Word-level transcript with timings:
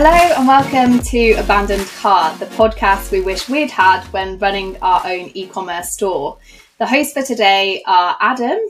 Hello 0.00 0.10
and 0.10 0.46
welcome 0.46 1.00
to 1.06 1.32
Abandoned 1.32 1.88
Cart, 1.98 2.38
the 2.38 2.46
podcast 2.46 3.10
we 3.10 3.20
wish 3.20 3.48
we'd 3.48 3.72
had 3.72 4.04
when 4.12 4.38
running 4.38 4.76
our 4.80 5.04
own 5.04 5.32
e 5.34 5.48
commerce 5.48 5.90
store. 5.90 6.38
The 6.78 6.86
hosts 6.86 7.14
for 7.14 7.22
today 7.22 7.82
are 7.84 8.16
Adam. 8.20 8.60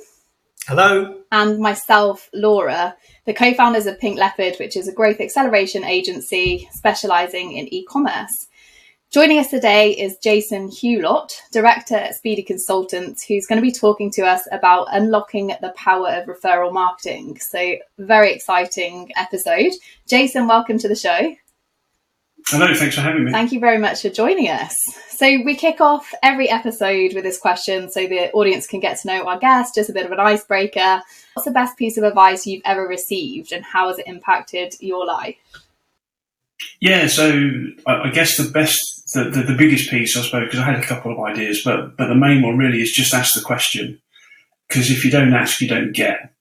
Hello. 0.67 1.19
And 1.31 1.59
myself, 1.59 2.31
Laura, 2.33 2.97
the 3.27 3.35
co 3.35 3.53
founders 3.53 3.85
of 3.85 4.01
Pink 4.01 4.19
Leopard, 4.19 4.57
which 4.59 4.75
is 4.75 4.89
a 4.89 4.93
growth 4.93 5.21
acceleration 5.21 5.85
agency 5.85 6.67
specializing 6.73 7.53
in 7.53 7.69
e 7.75 7.85
commerce. 7.85 8.48
Joining 9.11 9.39
us 9.39 9.49
today 9.49 9.93
is 9.93 10.19
Jason 10.19 10.69
Hulott, 10.69 11.31
Director 11.51 11.95
at 11.95 12.15
Speedie 12.15 12.47
Consultants, 12.47 13.25
who's 13.25 13.47
going 13.47 13.57
to 13.57 13.63
be 13.63 13.73
talking 13.73 14.11
to 14.11 14.27
us 14.27 14.47
about 14.53 14.87
unlocking 14.91 15.47
the 15.63 15.73
power 15.79 16.09
of 16.09 16.27
referral 16.27 16.75
marketing. 16.75 17.39
So, 17.41 17.77
very 17.97 18.35
exciting 18.35 19.11
episode. 19.17 19.73
Jason, 20.07 20.47
welcome 20.47 20.77
to 20.81 20.89
the 20.89 20.95
show. 20.95 21.35
Hello, 22.49 22.75
thanks 22.75 22.97
for 22.97 23.01
having 23.01 23.25
me. 23.25 23.33
Thank 23.33 23.51
you 23.51 23.61
very 23.61 23.79
much 23.79 24.03
for 24.03 24.11
joining 24.11 24.51
us. 24.51 24.77
So, 25.09 25.27
we 25.43 25.57
kick 25.57 25.81
off 25.81 26.13
every 26.23 26.51
episode 26.51 27.15
with 27.15 27.25
this 27.25 27.39
question 27.39 27.91
so 27.91 28.07
the 28.07 28.31
audience 28.33 28.67
can 28.67 28.81
get 28.81 28.99
to 29.01 29.07
know 29.07 29.27
our 29.27 29.39
guest, 29.39 29.75
just 29.75 29.89
a 29.89 29.95
bit 29.95 30.05
of 30.05 30.13
an 30.13 30.21
icebreaker. 30.21 31.01
What's 31.33 31.47
the 31.47 31.51
best 31.51 31.79
piece 31.79 31.97
of 31.97 32.05
advice 32.05 32.47
you've 32.47 32.61
ever 32.67 32.87
received, 32.87 33.53
and 33.53 33.65
how 33.65 33.89
has 33.89 33.99
it 33.99 34.07
impacted 34.07 34.75
your 34.81 35.07
life? 35.07 35.37
Yeah, 36.81 37.07
so 37.07 37.31
I 37.87 38.11
guess 38.11 38.37
the 38.37 38.51
best, 38.51 38.98
the, 39.15 39.25
the, 39.25 39.43
the 39.43 39.57
biggest 39.57 39.91
piece, 39.91 40.17
I 40.17 40.23
suppose, 40.23 40.47
because 40.47 40.61
I 40.61 40.65
had 40.65 40.83
a 40.83 40.87
couple 40.87 41.13
of 41.13 41.19
ideas, 41.21 41.63
but 41.65 41.97
but 41.97 42.09
the 42.09 42.15
main 42.15 42.43
one 42.43 42.59
really 42.59 42.81
is 42.81 42.93
just 42.93 43.15
ask 43.15 43.35
the 43.35 43.41
question, 43.41 44.01
because 44.69 44.91
if 44.91 45.05
you 45.05 45.11
don't 45.11 45.35
ask, 45.35 45.61
you 45.61 45.69
don't 45.69 45.93
get. 45.93 46.33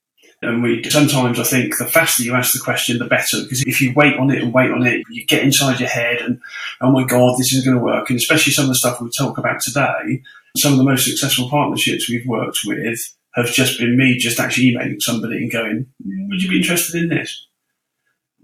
And 0.42 0.62
we 0.62 0.84
sometimes 0.84 1.40
I 1.40 1.44
think 1.44 1.78
the 1.78 1.86
faster 1.86 2.24
you 2.24 2.36
ask 2.36 2.54
the 2.54 2.64
question, 2.64 3.00
the 3.00 3.06
better. 3.06 3.42
Because 3.42 3.64
if 3.64 3.82
you 3.82 3.94
wait 3.96 4.18
on 4.18 4.30
it 4.30 4.42
and 4.42 4.54
wait 4.54 4.72
on 4.72 4.86
it, 4.86 5.04
you 5.10 5.26
get 5.26 5.44
inside 5.44 5.80
your 5.80 5.90
head 5.90 6.22
and 6.22 6.40
oh 6.80 6.92
my 6.92 7.04
god, 7.06 7.40
this 7.40 7.54
is 7.54 7.66
going 7.66 7.78
to 7.78 7.84
work. 7.84 8.10
And 8.10 8.18
especially 8.18 8.54
some 8.54 8.66
of 8.66 8.70
the 8.70 8.76
stuff 8.76 9.02
we 9.02 9.10
talk 9.18 9.40
about 9.40 9.62
today, 9.62 10.22
some 10.58 10.74
of 10.74 10.78
the 10.78 10.84
most 10.84 11.06
successful 11.06 11.50
partnerships 11.50 12.08
we've 12.08 12.28
worked 12.28 12.60
with 12.66 13.00
have 13.34 13.52
just 13.52 13.80
been 13.80 13.98
me 13.98 14.18
just 14.18 14.40
actually 14.40 14.68
emailing 14.68 15.00
somebody 15.00 15.38
and 15.38 15.52
going, 15.52 15.88
would 16.06 16.42
you 16.42 16.50
be 16.50 16.58
interested 16.58 17.02
in 17.02 17.10
this? 17.10 17.48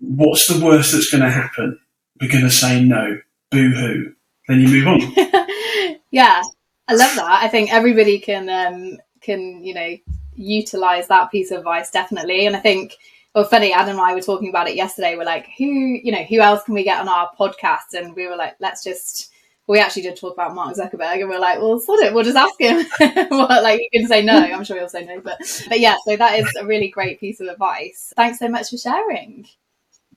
what's 0.03 0.47
the 0.47 0.63
worst 0.63 0.91
that's 0.91 1.09
going 1.09 1.23
to 1.23 1.29
happen? 1.29 1.79
We're 2.19 2.31
going 2.31 2.43
to 2.43 2.51
say 2.51 2.83
no, 2.83 3.19
boo 3.53 3.69
hoo. 3.69 4.13
Then 4.47 4.59
you 4.59 4.67
move 4.67 4.87
on. 4.87 4.99
yeah, 6.11 6.41
I 6.87 6.95
love 6.95 7.15
that. 7.15 7.39
I 7.43 7.47
think 7.47 7.73
everybody 7.73 8.19
can 8.19 8.49
um, 8.49 8.97
can 9.21 9.63
you 9.63 9.73
know 9.73 9.97
utilize 10.35 11.07
that 11.07 11.31
piece 11.31 11.51
of 11.51 11.59
advice 11.59 11.91
definitely. 11.91 12.45
And 12.45 12.55
I 12.55 12.59
think, 12.59 12.97
well, 13.35 13.43
funny, 13.43 13.73
Adam 13.73 13.97
and 13.97 14.01
I 14.01 14.13
were 14.13 14.21
talking 14.21 14.49
about 14.49 14.67
it 14.67 14.75
yesterday. 14.75 15.15
We're 15.15 15.23
like, 15.23 15.47
who 15.57 15.65
you 15.65 16.11
know, 16.11 16.23
who 16.23 16.39
else 16.39 16.63
can 16.63 16.73
we 16.73 16.83
get 16.83 16.99
on 16.99 17.07
our 17.07 17.31
podcast? 17.39 17.93
And 17.93 18.15
we 18.15 18.27
were 18.27 18.35
like, 18.35 18.55
let's 18.59 18.83
just. 18.83 19.29
We 19.65 19.79
actually 19.79 20.01
did 20.01 20.17
talk 20.17 20.33
about 20.33 20.53
Mark 20.53 20.75
Zuckerberg, 20.75 21.21
and 21.21 21.29
we're 21.29 21.39
like, 21.39 21.57
"Well, 21.57 21.79
sort 21.79 22.01
it. 22.01 22.13
We'll 22.13 22.25
just 22.25 22.35
ask 22.35 22.59
him." 22.59 22.85
well, 23.31 23.63
like 23.63 23.79
you 23.79 24.01
can 24.01 24.09
say 24.09 24.21
no. 24.21 24.35
I'm 24.35 24.65
sure 24.65 24.77
he'll 24.77 24.89
say 24.89 25.05
no, 25.05 25.21
but 25.21 25.37
but 25.69 25.79
yeah. 25.79 25.95
So 26.05 26.17
that 26.17 26.37
is 26.37 26.53
a 26.59 26.65
really 26.65 26.89
great 26.89 27.17
piece 27.17 27.39
of 27.39 27.47
advice. 27.47 28.11
Thanks 28.17 28.39
so 28.39 28.49
much 28.49 28.71
for 28.71 28.77
sharing. 28.77 29.47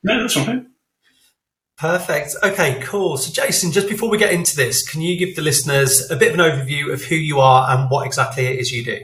No, 0.03 0.23
that's 0.23 0.37
okay. 0.37 0.65
Perfect. 1.79 2.35
Okay, 2.43 2.81
cool. 2.83 3.19
So, 3.19 3.31
Jason, 3.31 3.71
just 3.71 3.89
before 3.89 4.09
we 4.09 4.17
get 4.17 4.33
into 4.33 4.57
this, 4.57 4.89
can 4.89 5.03
you 5.03 5.19
give 5.19 5.37
the 5.37 5.43
listeners 5.43 6.11
a 6.11 6.17
bit 6.17 6.33
of 6.33 6.41
an 6.41 6.45
overview 6.45 6.93
of 6.93 7.05
who 7.05 7.17
you 7.17 7.39
are 7.39 7.71
and 7.71 7.91
what 7.91 8.07
exactly 8.07 8.47
it 8.47 8.59
is 8.59 8.73
you 8.73 8.83
do? 8.83 9.01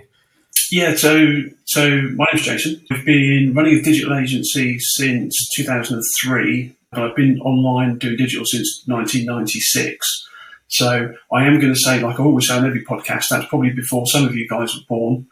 Yeah, 0.71 0.95
so 0.95 1.43
so 1.65 2.01
my 2.15 2.25
name's 2.33 2.47
Jason. 2.47 2.83
I've 2.91 3.05
been 3.05 3.53
running 3.55 3.79
a 3.79 3.83
digital 3.83 4.17
agency 4.17 4.79
since 4.79 5.51
2003, 5.51 6.75
but 6.91 7.03
I've 7.03 7.17
been 7.17 7.39
online 7.41 7.99
doing 7.99 8.17
digital 8.17 8.47
since 8.47 8.83
1996. 8.87 10.29
So 10.69 11.15
I 11.31 11.45
am 11.45 11.61
going 11.61 11.75
to 11.75 11.79
say, 11.79 12.01
like 12.01 12.19
I 12.19 12.23
always 12.23 12.49
say 12.49 12.57
on 12.57 12.67
every 12.67 12.85
podcast, 12.85 13.29
that's 13.29 13.45
probably 13.47 13.71
before 13.71 14.07
some 14.07 14.25
of 14.25 14.35
you 14.35 14.49
guys 14.49 14.75
were 14.75 14.81
born. 14.89 15.27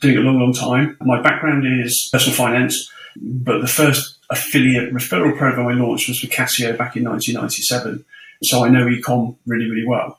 Doing 0.00 0.16
it 0.16 0.20
a 0.20 0.22
long, 0.22 0.38
long 0.38 0.52
time. 0.54 0.96
My 1.00 1.20
background 1.20 1.66
is 1.66 2.08
personal 2.12 2.36
finance, 2.36 2.90
but 3.20 3.60
the 3.60 3.68
first 3.68 4.18
affiliate 4.30 4.92
referral 4.92 5.36
program 5.36 5.66
I 5.66 5.72
launched 5.72 6.08
was 6.08 6.20
for 6.20 6.26
Casio 6.26 6.76
back 6.76 6.96
in 6.96 7.04
1997. 7.04 8.04
So 8.42 8.64
I 8.64 8.68
know 8.68 8.84
ecom 8.86 9.36
really, 9.46 9.70
really 9.70 9.86
well. 9.86 10.18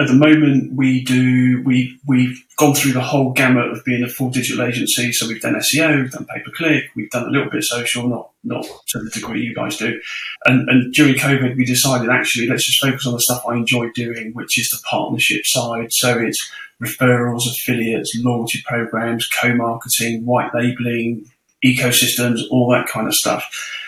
At 0.00 0.06
the 0.06 0.14
moment, 0.14 0.72
we 0.74 1.04
do 1.04 1.62
we 1.64 1.98
we've 2.06 2.42
gone 2.56 2.74
through 2.74 2.92
the 2.92 3.00
whole 3.00 3.32
gamut 3.32 3.70
of 3.70 3.84
being 3.84 4.02
a 4.02 4.08
full 4.08 4.30
digital 4.30 4.64
agency. 4.64 5.12
So 5.12 5.26
we've 5.26 5.40
done 5.40 5.54
SEO, 5.54 6.02
we've 6.02 6.10
done 6.10 6.26
pay 6.26 6.40
per 6.40 6.50
click, 6.50 6.84
we've 6.94 7.10
done 7.10 7.24
a 7.24 7.30
little 7.30 7.50
bit 7.50 7.58
of 7.58 7.64
social, 7.64 8.08
not 8.08 8.30
not 8.44 8.64
to 8.88 8.98
the 8.98 9.10
degree 9.10 9.42
you 9.42 9.54
guys 9.54 9.76
do. 9.76 10.00
And, 10.44 10.68
and 10.68 10.92
during 10.92 11.14
COVID, 11.14 11.56
we 11.56 11.64
decided 11.64 12.10
actually 12.10 12.48
let's 12.48 12.66
just 12.66 12.80
focus 12.80 13.06
on 13.06 13.14
the 13.14 13.20
stuff 13.20 13.44
I 13.46 13.54
enjoy 13.54 13.90
doing, 13.90 14.32
which 14.32 14.58
is 14.58 14.68
the 14.70 14.78
partnership 14.88 15.44
side. 15.44 15.92
So 15.92 16.18
it's 16.18 16.50
referrals, 16.82 17.46
affiliates, 17.46 18.16
loyalty 18.22 18.62
programs, 18.66 19.26
co-marketing, 19.40 20.24
white 20.24 20.54
labeling, 20.54 21.30
ecosystems, 21.64 22.40
all 22.50 22.70
that 22.70 22.86
kind 22.88 23.06
of 23.06 23.14
stuff. 23.14 23.44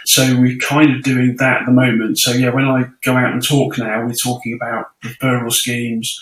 So 0.07 0.39
we're 0.41 0.59
kind 0.59 0.95
of 0.95 1.03
doing 1.03 1.37
that 1.37 1.63
at 1.63 1.67
the 1.67 1.73
moment. 1.73 2.19
So 2.19 2.33
yeah, 2.33 2.51
when 2.51 2.65
I 2.65 2.85
go 3.05 3.17
out 3.17 3.33
and 3.33 3.45
talk 3.45 3.79
now, 3.79 4.05
we're 4.05 4.15
talking 4.15 4.55
about 4.55 4.87
referral 5.05 5.53
schemes, 5.53 6.13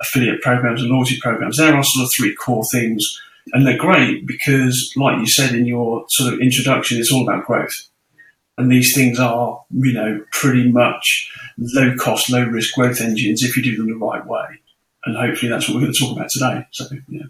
affiliate 0.00 0.40
programs, 0.40 0.82
and 0.82 0.90
loyalty 0.90 1.18
programs. 1.20 1.58
There 1.58 1.74
are 1.74 1.84
sort 1.84 2.04
of 2.04 2.10
three 2.16 2.34
core 2.34 2.64
things, 2.72 3.04
and 3.52 3.66
they're 3.66 3.78
great 3.78 4.26
because, 4.26 4.92
like 4.96 5.20
you 5.20 5.26
said 5.28 5.54
in 5.54 5.66
your 5.66 6.04
sort 6.08 6.34
of 6.34 6.40
introduction, 6.40 6.98
it's 6.98 7.12
all 7.12 7.28
about 7.28 7.46
growth. 7.46 7.74
And 8.58 8.72
these 8.72 8.94
things 8.94 9.20
are, 9.20 9.62
you 9.70 9.92
know, 9.92 10.24
pretty 10.32 10.72
much 10.72 11.30
low 11.58 11.94
cost, 11.96 12.30
low 12.30 12.44
risk 12.44 12.74
growth 12.74 13.02
engines 13.02 13.42
if 13.42 13.56
you 13.56 13.62
do 13.62 13.76
them 13.76 13.88
the 13.88 14.04
right 14.04 14.26
way. 14.26 14.46
And 15.04 15.16
hopefully 15.16 15.50
that's 15.50 15.68
what 15.68 15.74
we're 15.74 15.82
going 15.82 15.92
to 15.92 15.98
talk 15.98 16.16
about 16.16 16.30
today. 16.30 16.66
So, 16.72 16.86
yeah. 17.08 17.24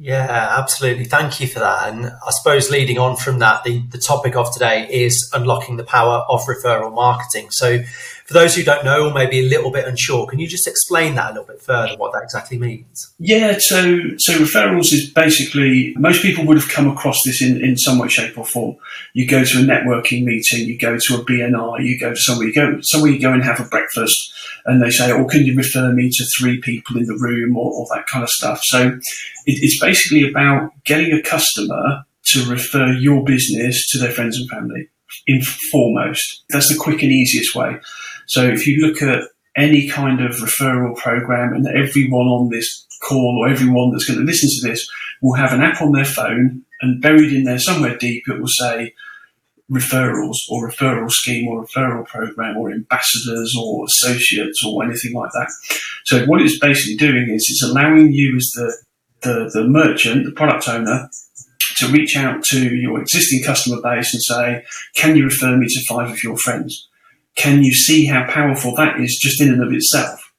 Yeah, 0.00 0.54
absolutely. 0.56 1.04
Thank 1.04 1.40
you 1.40 1.48
for 1.48 1.58
that. 1.58 1.88
And 1.88 2.06
I 2.06 2.30
suppose 2.30 2.70
leading 2.70 2.98
on 2.98 3.16
from 3.16 3.40
that, 3.40 3.64
the, 3.64 3.80
the 3.88 3.98
topic 3.98 4.36
of 4.36 4.52
today 4.52 4.86
is 4.88 5.28
unlocking 5.34 5.76
the 5.76 5.82
power 5.82 6.24
of 6.28 6.44
referral 6.44 6.94
marketing. 6.94 7.48
So, 7.50 7.80
for 8.28 8.34
those 8.34 8.54
who 8.54 8.62
don't 8.62 8.84
know 8.84 9.08
or 9.08 9.14
maybe 9.14 9.40
a 9.40 9.48
little 9.48 9.70
bit 9.70 9.88
unsure, 9.88 10.26
can 10.26 10.38
you 10.38 10.46
just 10.46 10.66
explain 10.66 11.14
that 11.14 11.30
a 11.30 11.32
little 11.32 11.46
bit 11.46 11.62
further, 11.62 11.96
what 11.96 12.12
that 12.12 12.22
exactly 12.22 12.58
means? 12.58 13.10
Yeah, 13.18 13.56
so 13.56 14.00
so 14.18 14.34
referrals 14.34 14.92
is 14.92 15.08
basically 15.08 15.94
most 15.96 16.20
people 16.20 16.44
would 16.44 16.58
have 16.58 16.68
come 16.68 16.90
across 16.90 17.24
this 17.24 17.40
in, 17.40 17.64
in 17.64 17.78
some 17.78 17.98
way, 17.98 18.08
shape, 18.08 18.36
or 18.36 18.44
form. 18.44 18.76
You 19.14 19.26
go 19.26 19.44
to 19.44 19.58
a 19.58 19.62
networking 19.62 20.24
meeting, 20.24 20.68
you 20.68 20.76
go 20.76 20.98
to 20.98 21.14
a 21.14 21.24
BNI, 21.24 21.82
you 21.82 21.98
go 21.98 22.12
somewhere, 22.14 22.48
you 22.48 22.52
go 22.52 22.78
somewhere, 22.82 23.10
you 23.10 23.18
go 23.18 23.32
and 23.32 23.42
have 23.42 23.60
a 23.60 23.64
breakfast, 23.64 24.30
and 24.66 24.82
they 24.82 24.90
say, 24.90 25.10
"Oh, 25.10 25.24
can 25.24 25.46
you 25.46 25.56
refer 25.56 25.90
me 25.90 26.10
to 26.10 26.24
three 26.38 26.60
people 26.60 26.98
in 26.98 27.06
the 27.06 27.16
room?" 27.18 27.56
or, 27.56 27.72
or 27.72 27.86
that 27.94 28.06
kind 28.08 28.22
of 28.22 28.28
stuff. 28.28 28.60
So 28.62 28.88
it, 28.88 29.00
it's 29.46 29.80
basically 29.80 30.28
about 30.28 30.72
getting 30.84 31.14
a 31.14 31.22
customer 31.22 32.04
to 32.26 32.44
refer 32.44 32.92
your 32.92 33.24
business 33.24 33.88
to 33.88 33.98
their 33.98 34.12
friends 34.12 34.38
and 34.38 34.50
family 34.50 34.90
in 35.26 35.42
foremost. 35.42 36.44
That's 36.50 36.68
the 36.68 36.78
quick 36.78 37.02
and 37.02 37.12
easiest 37.12 37.54
way. 37.54 37.76
So 38.26 38.44
if 38.44 38.66
you 38.66 38.86
look 38.86 39.02
at 39.02 39.24
any 39.56 39.88
kind 39.88 40.20
of 40.20 40.36
referral 40.36 40.96
program 40.96 41.52
and 41.52 41.66
everyone 41.66 42.26
on 42.26 42.50
this 42.50 42.86
call 43.02 43.40
or 43.42 43.48
everyone 43.48 43.90
that's 43.90 44.04
going 44.04 44.18
to 44.18 44.24
listen 44.24 44.48
to 44.50 44.68
this 44.68 44.88
will 45.22 45.34
have 45.34 45.52
an 45.52 45.62
app 45.62 45.80
on 45.80 45.92
their 45.92 46.04
phone 46.04 46.62
and 46.80 47.02
buried 47.02 47.32
in 47.32 47.44
there 47.44 47.58
somewhere 47.58 47.96
deep 47.96 48.24
it 48.28 48.40
will 48.40 48.48
say 48.48 48.92
referrals 49.70 50.36
or 50.50 50.68
referral 50.68 51.10
scheme 51.10 51.46
or 51.48 51.64
referral 51.64 52.06
program 52.06 52.56
or 52.56 52.70
ambassadors 52.70 53.54
or 53.58 53.84
associates 53.84 54.64
or 54.64 54.82
anything 54.82 55.12
like 55.12 55.30
that. 55.32 55.50
So 56.04 56.24
what 56.24 56.40
it's 56.40 56.58
basically 56.58 56.96
doing 56.96 57.28
is 57.28 57.46
it's 57.50 57.62
allowing 57.62 58.12
you 58.12 58.36
as 58.36 58.50
the, 58.54 58.76
the, 59.22 59.50
the 59.52 59.68
merchant, 59.68 60.24
the 60.24 60.32
product 60.32 60.68
owner, 60.68 61.10
to 61.76 61.88
reach 61.88 62.16
out 62.16 62.42
to 62.44 62.74
your 62.76 63.00
existing 63.00 63.42
customer 63.42 63.80
base 63.82 64.12
and 64.14 64.22
say, 64.22 64.64
can 64.96 65.16
you 65.16 65.24
refer 65.24 65.56
me 65.56 65.66
to 65.68 65.84
five 65.86 66.10
of 66.10 66.22
your 66.22 66.36
friends? 66.36 66.88
Can 67.36 67.62
you 67.62 67.72
see 67.72 68.06
how 68.06 68.26
powerful 68.30 68.74
that 68.76 69.00
is 69.00 69.16
just 69.16 69.40
in 69.40 69.52
and 69.52 69.62
of 69.62 69.72
itself? 69.72 70.32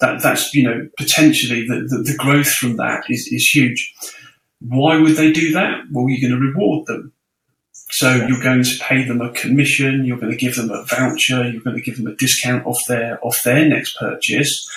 That, 0.00 0.22
that's, 0.22 0.54
you 0.54 0.64
know, 0.64 0.88
potentially 0.96 1.66
the, 1.66 1.86
the, 1.88 2.02
the 2.02 2.16
growth 2.16 2.50
from 2.50 2.76
that 2.76 3.04
is, 3.08 3.28
is 3.32 3.48
huge. 3.48 3.94
Why 4.60 5.00
would 5.00 5.16
they 5.16 5.32
do 5.32 5.52
that? 5.52 5.84
Well, 5.90 6.08
you're 6.08 6.28
going 6.28 6.40
to 6.40 6.46
reward 6.46 6.86
them 6.86 7.12
so 7.94 8.12
you're 8.12 8.42
going 8.42 8.64
to 8.64 8.78
pay 8.80 9.04
them 9.04 9.20
a 9.20 9.30
commission, 9.30 10.04
you're 10.04 10.18
going 10.18 10.32
to 10.32 10.36
give 10.36 10.56
them 10.56 10.70
a 10.70 10.84
voucher, 10.84 11.48
you're 11.48 11.62
going 11.62 11.76
to 11.76 11.82
give 11.82 11.96
them 11.96 12.08
a 12.08 12.16
discount 12.16 12.66
off 12.66 12.78
their 12.88 13.24
off 13.24 13.38
their 13.44 13.68
next 13.68 13.96
purchase. 13.96 14.68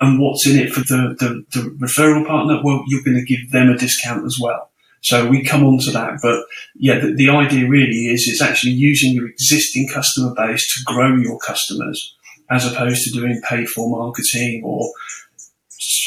And 0.00 0.18
what's 0.18 0.46
in 0.46 0.58
it 0.58 0.72
for 0.72 0.80
the, 0.80 1.14
the, 1.18 1.44
the 1.52 1.68
referral 1.76 2.26
partner? 2.26 2.60
Well, 2.64 2.82
you're 2.86 3.02
going 3.02 3.18
to 3.18 3.24
give 3.24 3.50
them 3.50 3.68
a 3.68 3.76
discount 3.76 4.24
as 4.24 4.38
well. 4.40 4.70
So 5.04 5.28
we 5.28 5.44
come 5.44 5.64
on 5.64 5.78
to 5.80 5.90
that, 5.90 6.18
but 6.22 6.44
yeah, 6.74 6.98
the, 6.98 7.12
the 7.12 7.28
idea 7.28 7.68
really 7.68 8.06
is 8.06 8.26
it's 8.26 8.40
actually 8.40 8.72
using 8.72 9.14
your 9.14 9.28
existing 9.28 9.88
customer 9.92 10.34
base 10.34 10.66
to 10.74 10.92
grow 10.92 11.14
your 11.16 11.38
customers 11.38 12.16
as 12.50 12.66
opposed 12.66 13.04
to 13.04 13.10
doing 13.10 13.40
paid 13.48 13.68
for 13.68 13.88
marketing 13.90 14.62
or 14.64 14.90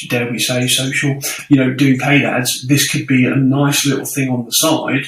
dare 0.10 0.32
we 0.32 0.40
say 0.40 0.68
social, 0.68 1.20
you 1.50 1.58
know, 1.58 1.74
doing 1.74 2.00
paid 2.00 2.24
ads. 2.24 2.68
This 2.68 2.92
could 2.92 3.06
be 3.06 3.26
a 3.26 3.36
nice 3.36 3.86
little 3.86 4.06
thing 4.06 4.30
on 4.30 4.46
the 4.46 4.52
side 4.52 5.06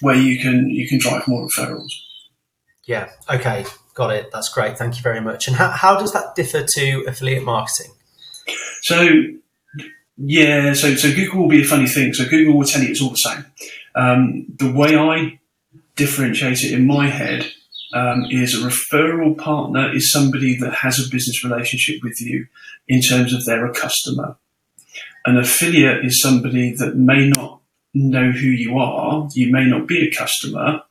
where 0.00 0.16
you 0.16 0.38
can 0.40 0.68
you 0.68 0.88
can 0.88 0.98
drive 0.98 1.28
more 1.28 1.46
referrals. 1.48 1.92
Yeah. 2.84 3.10
Okay. 3.32 3.64
Got 3.94 4.10
it. 4.10 4.30
That's 4.32 4.48
great. 4.48 4.76
Thank 4.76 4.96
you 4.96 5.02
very 5.02 5.20
much. 5.20 5.46
And 5.46 5.56
how, 5.56 5.70
how 5.70 5.98
does 5.98 6.12
that 6.12 6.34
differ 6.34 6.64
to 6.64 7.04
affiliate 7.06 7.44
marketing? 7.44 7.92
So, 8.82 9.08
yeah, 10.16 10.72
so, 10.74 10.94
so 10.94 11.12
Google 11.12 11.42
will 11.42 11.48
be 11.48 11.62
a 11.62 11.66
funny 11.66 11.86
thing. 11.86 12.14
So 12.14 12.24
Google 12.24 12.58
will 12.58 12.66
tell 12.66 12.82
you 12.82 12.90
it's 12.90 13.02
all 13.02 13.10
the 13.10 13.16
same. 13.16 13.44
Um, 13.94 14.46
the 14.56 14.72
way 14.72 14.96
I 14.96 15.40
differentiate 15.96 16.62
it 16.64 16.72
in 16.72 16.86
my 16.86 17.08
head 17.08 17.46
um, 17.92 18.26
is 18.30 18.54
a 18.54 18.68
referral 18.68 19.36
partner 19.36 19.92
is 19.92 20.10
somebody 20.10 20.56
that 20.58 20.74
has 20.74 20.98
a 20.98 21.10
business 21.10 21.44
relationship 21.44 22.02
with 22.02 22.20
you 22.20 22.46
in 22.88 23.00
terms 23.00 23.32
of 23.32 23.44
they're 23.44 23.66
a 23.66 23.74
customer. 23.74 24.36
An 25.26 25.38
affiliate 25.38 26.04
is 26.04 26.20
somebody 26.20 26.74
that 26.74 26.96
may 26.96 27.28
not 27.28 27.60
know 27.94 28.30
who 28.30 28.48
you 28.48 28.78
are. 28.78 29.28
You 29.32 29.50
may 29.52 29.64
not 29.64 29.86
be 29.86 30.06
a 30.06 30.14
customer, 30.14 30.82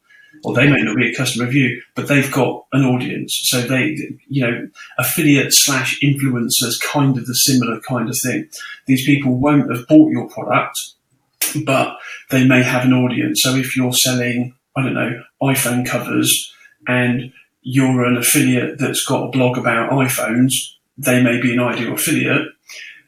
or 0.44 0.54
they 0.54 0.69
may 0.69 0.81
not 0.81 0.95
be 0.95 1.10
a 1.10 1.16
customer 1.16 1.45
of 1.45 1.54
you, 1.54 1.81
but 1.95 2.07
they've 2.07 2.31
got 2.31 2.66
an 2.74 2.84
audience. 2.84 3.40
So 3.44 3.62
they, 3.62 3.98
you 4.28 4.42
know, 4.44 4.68
affiliate 4.98 5.54
slash 5.54 6.00
influencers, 6.04 6.81
kind 6.81 7.18
of 7.18 7.25
the 7.25 7.36
similar 7.36 7.80
kind 7.81 8.10
of 8.10 8.18
thing. 8.18 8.50
These 8.86 9.06
people 9.06 9.36
won't 9.36 9.74
have 9.74 9.88
bought 9.88 10.12
your 10.12 10.28
product, 10.30 10.78
but 11.66 11.98
they 12.30 12.45
may 12.45 12.62
have 12.62 12.86
an 12.86 12.94
audience. 12.94 13.42
So 13.42 13.56
if 13.56 13.75
you're 13.75 13.94
selling, 13.94 14.56
I 14.75 14.84
don't 14.84 14.94
know, 14.94 15.24
iPhone 15.42 15.86
covers 15.86 16.54
and 16.88 17.31
you're 17.62 18.04
an 18.04 18.18
affiliate 18.18 18.80
that's 18.80 19.06
got 19.06 19.28
a 19.28 19.31
blog 19.31 19.57
about 19.57 19.92
iPhones, 19.92 20.51
they 20.98 21.24
may 21.24 21.39
be 21.39 21.54
an 21.54 21.60
ideal 21.60 21.94
affiliate, 21.94 22.48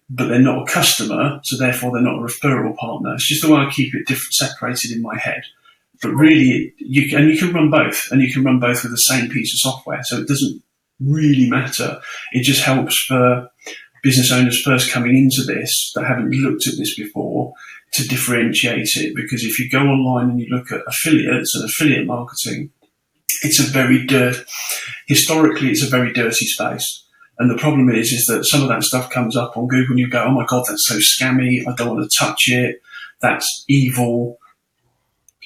but 0.10 0.28
they're 0.28 0.40
not 0.40 0.70
a 0.70 0.72
customer, 0.72 1.42
so 1.44 1.58
therefore 1.58 1.92
they're 1.92 2.02
not 2.02 2.20
a 2.20 2.26
referral 2.26 2.76
partner. 2.78 3.16
It's 3.16 3.28
just 3.28 3.42
the 3.42 3.54
way 3.54 3.60
I 3.60 3.70
keep 3.70 3.94
it 3.94 4.08
different, 4.08 4.34
separated 4.34 4.92
in 4.92 5.02
my 5.02 5.18
head. 5.18 5.44
But 6.02 6.12
really, 6.12 6.74
you 6.78 7.10
can, 7.10 7.24
and 7.24 7.32
you 7.32 7.38
can 7.38 7.54
run 7.54 7.70
both, 7.70 8.08
and 8.12 8.22
you 8.22 8.32
can 8.32 8.44
run 8.44 8.60
both 8.60 8.84
with 8.84 8.92
the 8.92 8.98
same 8.98 9.30
piece 9.30 9.54
of 9.54 9.72
software. 9.72 10.04
So 10.04 10.20
it 10.20 10.28
doesn't 10.28 10.62
really 11.00 11.50
matter. 11.50 12.00
It 12.32 12.44
just 12.44 12.62
helps 12.62 12.98
for 13.08 13.50
business 14.04 14.32
owners 14.32 14.62
first 14.62 14.92
coming 14.92 15.18
into 15.18 15.44
this 15.44 15.92
that 15.96 16.06
haven't 16.06 16.32
looked 16.32 16.68
at 16.68 16.78
this 16.78 16.96
before 16.96 17.54
to 17.94 18.08
differentiate 18.08 18.90
it. 18.96 19.16
Because 19.16 19.44
if 19.44 19.58
you 19.60 19.70
go 19.70 19.80
online 19.80 20.30
and 20.32 20.40
you 20.40 20.48
look 20.50 20.72
at 20.72 20.82
affiliates 20.88 21.56
and 21.56 21.66
affiliate 21.66 22.06
marketing, 22.06 22.72
it's 23.42 23.60
a 23.60 23.72
very 23.72 24.06
dirt. 24.06 24.46
Historically, 25.08 25.70
it's 25.70 25.84
a 25.84 25.90
very 25.90 26.14
dirty 26.14 26.46
space. 26.46 27.04
And 27.38 27.50
the 27.50 27.58
problem 27.58 27.90
is, 27.90 28.12
is 28.12 28.26
that 28.26 28.46
some 28.46 28.62
of 28.62 28.70
that 28.70 28.84
stuff 28.84 29.10
comes 29.10 29.36
up 29.36 29.58
on 29.58 29.68
Google 29.68 29.92
and 29.92 30.00
you 30.00 30.10
go, 30.10 30.24
oh 30.24 30.32
my 30.32 30.46
God, 30.48 30.66
that's 30.68 30.88
so 30.88 30.96
scammy. 30.96 31.68
I 31.68 31.74
don't 31.76 31.96
want 31.96 32.10
to 32.10 32.18
touch 32.18 32.48
it. 32.48 32.82
That's 33.22 33.66
evil. 33.68 34.38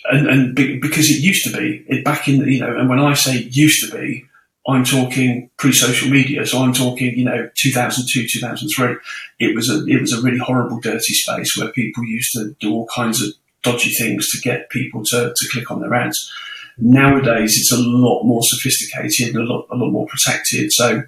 And, 0.06 0.28
and 0.28 0.56
because 0.56 1.10
it 1.10 1.22
used 1.22 1.44
to 1.46 1.58
be, 1.58 1.84
it 1.88 2.04
back 2.04 2.28
in, 2.28 2.42
you 2.48 2.60
know, 2.60 2.78
and 2.78 2.90
when 2.90 3.00
I 3.00 3.14
say 3.14 3.38
used 3.38 3.90
to 3.90 3.98
be, 3.98 4.26
I'm 4.68 4.84
talking 4.84 5.50
pre-social 5.58 6.10
media, 6.10 6.46
so 6.46 6.60
I'm 6.60 6.74
talking, 6.74 7.18
you 7.18 7.26
know, 7.26 7.50
2002, 7.58 8.28
2003. 8.28 8.96
It 9.40 9.56
was 9.56 9.70
a 9.70 9.86
it 9.88 10.00
was 10.00 10.14
a 10.14 10.22
really 10.22 10.38
horrible, 10.38 10.80
dirty 10.80 11.14
space 11.14 11.58
where 11.58 11.72
people 11.72 12.04
used 12.04 12.34
to 12.34 12.56
do 12.60 12.72
all 12.72 12.88
kinds 12.94 13.22
of 13.22 13.30
dodgy 13.64 13.90
things 13.92 14.30
to 14.32 14.42
get 14.42 14.70
people 14.70 15.04
to, 15.06 15.34
to 15.36 15.50
click 15.52 15.72
on 15.72 15.82
their 15.82 15.94
ads. 15.94 16.32
Nowadays, 16.78 17.58
it's 17.58 17.72
a 17.72 17.82
lot 17.82 18.24
more 18.24 18.42
sophisticated, 18.44 19.36
a 19.36 19.44
lot 19.44 19.68
a 19.72 19.76
lot 19.76 19.92
more 19.92 20.08
protected. 20.08 20.72
So 20.72 21.04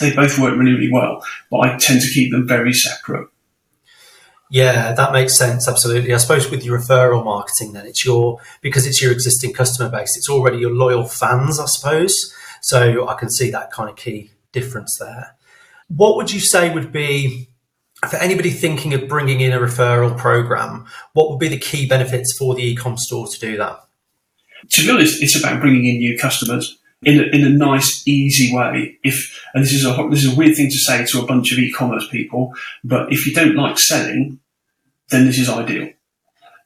they 0.00 0.14
both 0.14 0.38
work 0.38 0.56
really, 0.56 0.72
really 0.72 0.92
well, 0.92 1.24
but 1.50 1.60
I 1.60 1.76
tend 1.76 2.02
to 2.02 2.12
keep 2.12 2.30
them 2.30 2.46
very 2.46 2.72
separate. 2.72 3.28
Yeah, 4.50 4.92
that 4.92 5.12
makes 5.12 5.36
sense. 5.36 5.66
Absolutely. 5.66 6.14
I 6.14 6.18
suppose 6.18 6.50
with 6.50 6.64
your 6.64 6.78
referral 6.78 7.24
marketing, 7.24 7.72
then 7.72 7.86
it's 7.86 8.04
your 8.04 8.38
because 8.60 8.86
it's 8.86 9.02
your 9.02 9.12
existing 9.12 9.52
customer 9.52 9.90
base. 9.90 10.16
It's 10.16 10.28
already 10.28 10.58
your 10.58 10.72
loyal 10.72 11.04
fans, 11.04 11.58
I 11.58 11.66
suppose. 11.66 12.32
So 12.62 13.08
I 13.08 13.14
can 13.14 13.28
see 13.28 13.50
that 13.50 13.72
kind 13.72 13.90
of 13.90 13.96
key 13.96 14.30
difference 14.52 14.98
there. 14.98 15.36
What 15.88 16.16
would 16.16 16.32
you 16.32 16.40
say 16.40 16.72
would 16.72 16.92
be 16.92 17.48
for 18.08 18.16
anybody 18.16 18.50
thinking 18.50 18.94
of 18.94 19.08
bringing 19.08 19.40
in 19.40 19.52
a 19.52 19.58
referral 19.58 20.16
program? 20.16 20.86
What 21.12 21.30
would 21.30 21.38
be 21.38 21.48
the 21.48 21.58
key 21.58 21.86
benefits 21.86 22.36
for 22.36 22.54
the 22.54 22.74
ecom 22.74 22.98
store 22.98 23.26
to 23.26 23.38
do 23.38 23.56
that? 23.56 23.80
To 24.70 24.82
be 24.82 24.90
honest, 24.90 25.22
it's 25.22 25.38
about 25.38 25.60
bringing 25.60 25.86
in 25.86 25.98
new 25.98 26.18
customers 26.18 26.78
in 27.02 27.20
a, 27.20 27.24
in 27.24 27.44
a 27.44 27.50
nice, 27.50 28.02
easy 28.06 28.54
way. 28.54 28.98
If 29.04 29.40
and 29.54 29.62
this 29.62 29.72
is 29.72 29.84
a 29.84 30.08
this 30.10 30.24
is 30.24 30.32
a 30.32 30.36
weird 30.36 30.56
thing 30.56 30.70
to 30.70 30.78
say 30.78 31.04
to 31.04 31.20
a 31.20 31.26
bunch 31.26 31.52
of 31.52 31.58
e-commerce 31.58 32.08
people, 32.08 32.54
but 32.84 33.12
if 33.12 33.26
you 33.26 33.34
don't 33.34 33.56
like 33.56 33.78
selling, 33.78 34.40
then 35.10 35.26
this 35.26 35.38
is 35.38 35.48
ideal 35.48 35.90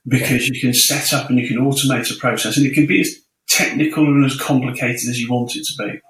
because 0.06 0.48
you 0.48 0.60
can 0.60 0.72
set 0.72 1.12
up 1.12 1.28
and 1.28 1.38
you 1.38 1.46
can 1.46 1.58
automate 1.58 2.10
a 2.14 2.18
process, 2.18 2.56
and 2.56 2.66
it 2.66 2.74
can 2.74 2.86
be 2.86 3.00
as 3.00 3.20
technical 3.48 4.06
and 4.06 4.24
as 4.24 4.38
complicated 4.38 5.08
as 5.08 5.20
you 5.20 5.30
want 5.30 5.56
it 5.56 5.64
to 5.64 5.84
be. 5.84 6.00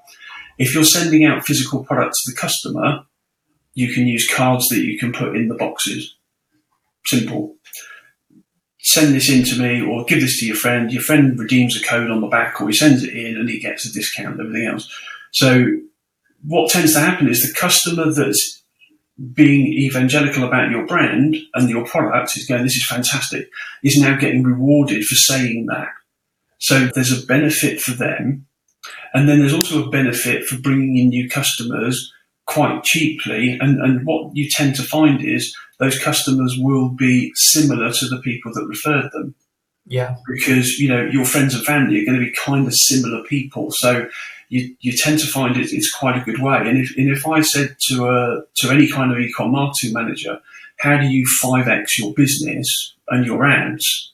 If 0.58 0.74
you're 0.74 0.84
sending 0.84 1.24
out 1.24 1.46
physical 1.46 1.84
products 1.84 2.22
to 2.24 2.30
the 2.30 2.36
customer, 2.36 3.04
you 3.74 3.92
can 3.92 4.06
use 4.06 4.32
cards 4.32 4.68
that 4.68 4.80
you 4.80 4.98
can 4.98 5.12
put 5.12 5.34
in 5.34 5.48
the 5.48 5.54
boxes. 5.54 6.14
Simple 7.06 7.56
send 8.82 9.14
this 9.14 9.30
in 9.30 9.44
to 9.44 9.60
me 9.60 9.82
or 9.82 10.04
give 10.04 10.20
this 10.20 10.40
to 10.40 10.46
your 10.46 10.56
friend. 10.56 10.92
Your 10.92 11.02
friend 11.02 11.38
redeems 11.38 11.80
a 11.80 11.84
code 11.84 12.10
on 12.10 12.20
the 12.20 12.28
back 12.28 12.60
or 12.60 12.68
he 12.68 12.74
sends 12.74 13.02
it 13.04 13.14
in 13.14 13.36
and 13.36 13.48
he 13.48 13.60
gets 13.60 13.84
a 13.84 13.92
discount 13.92 14.40
and 14.40 14.40
everything 14.40 14.68
else. 14.68 14.90
So 15.32 15.66
what 16.44 16.70
tends 16.70 16.94
to 16.94 17.00
happen 17.00 17.28
is 17.28 17.42
the 17.42 17.54
customer 17.58 18.10
that's 18.10 18.62
being 19.34 19.66
evangelical 19.66 20.44
about 20.44 20.70
your 20.70 20.86
brand 20.86 21.36
and 21.54 21.68
your 21.68 21.84
product 21.84 22.36
is 22.36 22.46
going, 22.46 22.62
this 22.62 22.76
is 22.76 22.86
fantastic, 22.86 23.50
is 23.82 24.00
now 24.00 24.16
getting 24.16 24.42
rewarded 24.42 25.04
for 25.04 25.14
saying 25.14 25.66
that. 25.66 25.88
So 26.58 26.88
there's 26.94 27.12
a 27.12 27.26
benefit 27.26 27.80
for 27.80 27.92
them. 27.92 28.46
And 29.12 29.28
then 29.28 29.40
there's 29.40 29.54
also 29.54 29.84
a 29.84 29.90
benefit 29.90 30.44
for 30.44 30.58
bringing 30.58 30.96
in 30.96 31.08
new 31.08 31.28
customers 31.28 32.12
quite 32.46 32.82
cheaply. 32.82 33.58
And, 33.60 33.80
and 33.80 34.06
what 34.06 34.34
you 34.34 34.48
tend 34.48 34.74
to 34.76 34.82
find 34.82 35.22
is 35.22 35.54
those 35.80 35.98
customers 35.98 36.56
will 36.58 36.90
be 36.90 37.32
similar 37.34 37.90
to 37.90 38.08
the 38.08 38.18
people 38.18 38.52
that 38.54 38.66
referred 38.66 39.10
them. 39.12 39.34
Yeah. 39.86 40.16
Because, 40.28 40.78
you 40.78 40.88
know, 40.88 41.06
your 41.06 41.24
friends 41.24 41.54
and 41.54 41.64
family 41.64 42.02
are 42.02 42.04
going 42.04 42.20
to 42.20 42.24
be 42.24 42.36
kind 42.44 42.66
of 42.66 42.74
similar 42.74 43.24
people. 43.24 43.70
So 43.72 44.08
you, 44.50 44.76
you 44.80 44.92
tend 44.92 45.18
to 45.20 45.26
find 45.26 45.56
it, 45.56 45.72
it's 45.72 45.90
quite 45.90 46.20
a 46.20 46.24
good 46.24 46.40
way. 46.40 46.58
And 46.58 46.78
if, 46.78 46.96
and 46.96 47.08
if 47.08 47.26
I 47.26 47.40
said 47.40 47.76
to 47.88 48.06
a, 48.06 48.42
to 48.58 48.70
any 48.70 48.88
kind 48.88 49.10
of 49.10 49.18
ecom 49.18 49.52
marketing 49.52 49.94
manager, 49.94 50.38
how 50.78 50.98
do 50.98 51.06
you 51.06 51.26
5x 51.42 51.98
your 51.98 52.12
business 52.12 52.94
and 53.08 53.24
your 53.24 53.44
ads? 53.46 54.12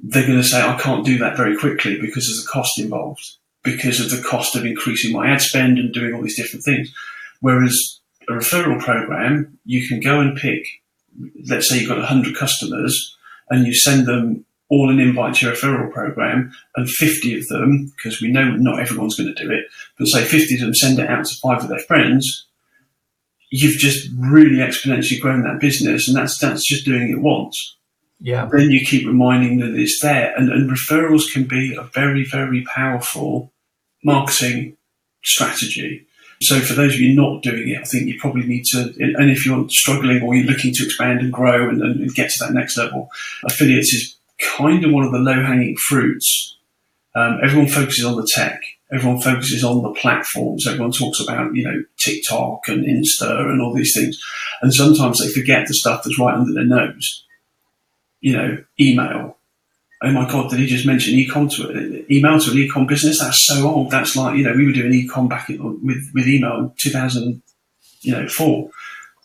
They're 0.00 0.26
going 0.26 0.40
to 0.40 0.44
say, 0.44 0.62
I 0.62 0.78
can't 0.78 1.04
do 1.04 1.18
that 1.18 1.36
very 1.36 1.56
quickly 1.56 2.00
because 2.00 2.26
there's 2.26 2.44
a 2.44 2.48
cost 2.48 2.78
involved, 2.78 3.36
because 3.62 4.00
of 4.00 4.10
the 4.10 4.26
cost 4.26 4.56
of 4.56 4.64
increasing 4.64 5.12
my 5.12 5.30
ad 5.30 5.42
spend 5.42 5.78
and 5.78 5.92
doing 5.92 6.14
all 6.14 6.22
these 6.22 6.36
different 6.36 6.64
things. 6.64 6.92
Whereas 7.40 8.00
a 8.28 8.32
referral 8.32 8.82
program, 8.82 9.58
you 9.64 9.86
can 9.86 10.00
go 10.00 10.20
and 10.20 10.36
pick, 10.36 10.64
let's 11.48 11.68
say 11.68 11.78
you've 11.78 11.88
got 11.88 11.98
100 11.98 12.36
customers 12.36 13.16
and 13.50 13.66
you 13.66 13.74
send 13.74 14.06
them 14.06 14.44
all 14.68 14.90
an 14.90 14.98
invite 14.98 15.34
to 15.36 15.46
your 15.46 15.54
referral 15.54 15.92
program 15.92 16.52
and 16.74 16.88
50 16.88 17.38
of 17.38 17.46
them, 17.48 17.92
because 17.96 18.20
we 18.20 18.30
know 18.30 18.50
not 18.56 18.80
everyone's 18.80 19.16
going 19.16 19.32
to 19.32 19.44
do 19.44 19.50
it, 19.50 19.66
but 19.98 20.08
say 20.08 20.24
50 20.24 20.54
of 20.54 20.60
them 20.60 20.74
send 20.74 20.98
it 20.98 21.08
out 21.08 21.24
to 21.24 21.36
five 21.36 21.62
of 21.62 21.68
their 21.68 21.78
friends, 21.78 22.46
you've 23.50 23.78
just 23.78 24.08
really 24.18 24.56
exponentially 24.56 25.20
grown 25.20 25.44
that 25.44 25.60
business 25.60 26.08
and 26.08 26.16
that's, 26.16 26.38
that's 26.38 26.66
just 26.66 26.84
doing 26.84 27.10
it 27.10 27.20
once. 27.20 27.76
Yeah. 28.18 28.48
Then 28.50 28.70
you 28.70 28.84
keep 28.84 29.06
reminding 29.06 29.58
them 29.58 29.72
that 29.72 29.80
it's 29.80 30.00
there 30.00 30.34
and, 30.36 30.50
and 30.50 30.70
referrals 30.70 31.32
can 31.32 31.44
be 31.44 31.76
a 31.76 31.82
very, 31.82 32.24
very 32.24 32.64
powerful 32.64 33.52
marketing 34.02 34.76
strategy 35.22 36.06
so 36.42 36.60
for 36.60 36.74
those 36.74 36.94
of 36.94 37.00
you 37.00 37.14
not 37.14 37.42
doing 37.42 37.68
it, 37.68 37.80
I 37.80 37.84
think 37.84 38.06
you 38.06 38.18
probably 38.20 38.46
need 38.46 38.64
to, 38.66 38.92
and 38.98 39.30
if 39.30 39.46
you're 39.46 39.68
struggling 39.68 40.22
or 40.22 40.34
you're 40.34 40.46
looking 40.46 40.72
to 40.74 40.84
expand 40.84 41.20
and 41.20 41.32
grow 41.32 41.68
and, 41.68 41.82
and 41.82 42.14
get 42.14 42.30
to 42.30 42.44
that 42.44 42.52
next 42.52 42.76
level, 42.76 43.08
affiliates 43.44 43.94
is 43.94 44.16
kind 44.58 44.84
of 44.84 44.92
one 44.92 45.04
of 45.04 45.12
the 45.12 45.18
low 45.18 45.42
hanging 45.42 45.76
fruits. 45.76 46.56
Um, 47.14 47.38
everyone 47.42 47.68
focuses 47.68 48.04
on 48.04 48.16
the 48.16 48.28
tech. 48.30 48.60
Everyone 48.92 49.20
focuses 49.20 49.64
on 49.64 49.82
the 49.82 49.92
platforms. 49.92 50.66
Everyone 50.66 50.92
talks 50.92 51.20
about, 51.20 51.54
you 51.54 51.64
know, 51.64 51.82
TikTok 51.98 52.68
and 52.68 52.84
Insta 52.84 53.50
and 53.50 53.60
all 53.60 53.74
these 53.74 53.94
things. 53.94 54.22
And 54.62 54.72
sometimes 54.72 55.18
they 55.18 55.32
forget 55.32 55.66
the 55.66 55.74
stuff 55.74 56.02
that's 56.04 56.18
right 56.18 56.34
under 56.34 56.52
their 56.52 56.64
nose. 56.64 57.24
You 58.20 58.36
know, 58.36 58.64
email, 58.78 59.35
oh 60.02 60.12
my 60.12 60.30
god, 60.30 60.50
did 60.50 60.58
he 60.58 60.66
just 60.66 60.86
mention 60.86 61.14
ecom 61.14 61.50
to 61.56 62.14
email 62.14 62.38
to 62.38 62.50
an 62.50 62.56
ecom 62.56 62.86
business? 62.86 63.20
That's 63.20 63.46
so 63.46 63.66
old. 63.68 63.90
That's 63.90 64.16
like 64.16 64.36
you 64.36 64.44
know 64.44 64.52
we 64.52 64.66
were 64.66 64.72
doing 64.72 64.92
ecom 64.92 65.28
back 65.28 65.48
in, 65.50 65.62
with 65.84 66.10
with 66.14 66.28
email 66.28 66.58
in 66.58 66.72
two 66.78 66.90
thousand, 66.90 67.42
you 68.00 68.12
know, 68.12 68.28
four. 68.28 68.70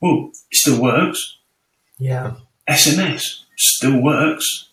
Well, 0.01 0.31
it 0.49 0.57
still 0.57 0.81
works. 0.81 1.37
Yeah. 1.97 2.33
SMS 2.69 3.41
still 3.57 4.01
works. 4.01 4.69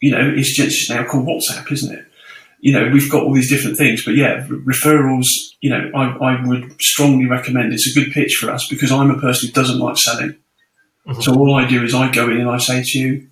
You 0.00 0.12
know, 0.12 0.32
it's 0.36 0.54
just 0.54 0.88
now 0.90 1.04
called 1.04 1.26
WhatsApp, 1.26 1.70
isn't 1.72 1.98
it? 1.98 2.04
You 2.60 2.72
know, 2.72 2.90
we've 2.92 3.10
got 3.10 3.24
all 3.24 3.34
these 3.34 3.50
different 3.50 3.76
things, 3.76 4.04
but 4.04 4.14
yeah, 4.14 4.46
referrals. 4.46 5.26
You 5.60 5.70
know, 5.70 5.90
I, 5.94 6.32
I 6.32 6.46
would 6.46 6.80
strongly 6.80 7.26
recommend. 7.26 7.72
It's 7.72 7.90
a 7.90 7.94
good 7.98 8.12
pitch 8.12 8.34
for 8.34 8.50
us 8.50 8.68
because 8.68 8.92
I'm 8.92 9.10
a 9.10 9.18
person 9.18 9.48
who 9.48 9.52
doesn't 9.52 9.78
like 9.78 9.96
selling. 9.96 10.36
Mm-hmm. 11.06 11.20
So 11.20 11.34
all 11.34 11.54
I 11.54 11.66
do 11.66 11.82
is 11.82 11.94
I 11.94 12.12
go 12.12 12.28
in 12.30 12.38
and 12.38 12.50
I 12.50 12.58
say 12.58 12.82
to 12.84 12.98
you, 12.98 13.28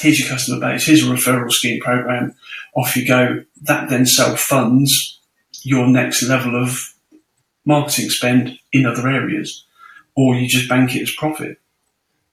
here's 0.00 0.18
your 0.18 0.28
customer 0.28 0.60
base, 0.60 0.86
here's 0.86 1.02
a 1.02 1.10
referral 1.10 1.50
scheme 1.50 1.80
program, 1.80 2.34
off 2.74 2.96
you 2.96 3.06
go. 3.06 3.44
That 3.62 3.88
then 3.88 4.06
self 4.06 4.40
funds 4.40 5.20
your 5.62 5.86
next 5.86 6.22
level 6.22 6.60
of 6.60 6.94
marketing 7.64 8.10
spend 8.10 8.58
in 8.72 8.86
other 8.86 9.08
areas, 9.08 9.64
or 10.16 10.34
you 10.34 10.48
just 10.48 10.68
bank 10.68 10.94
it 10.96 11.02
as 11.02 11.12
profit. 11.16 11.58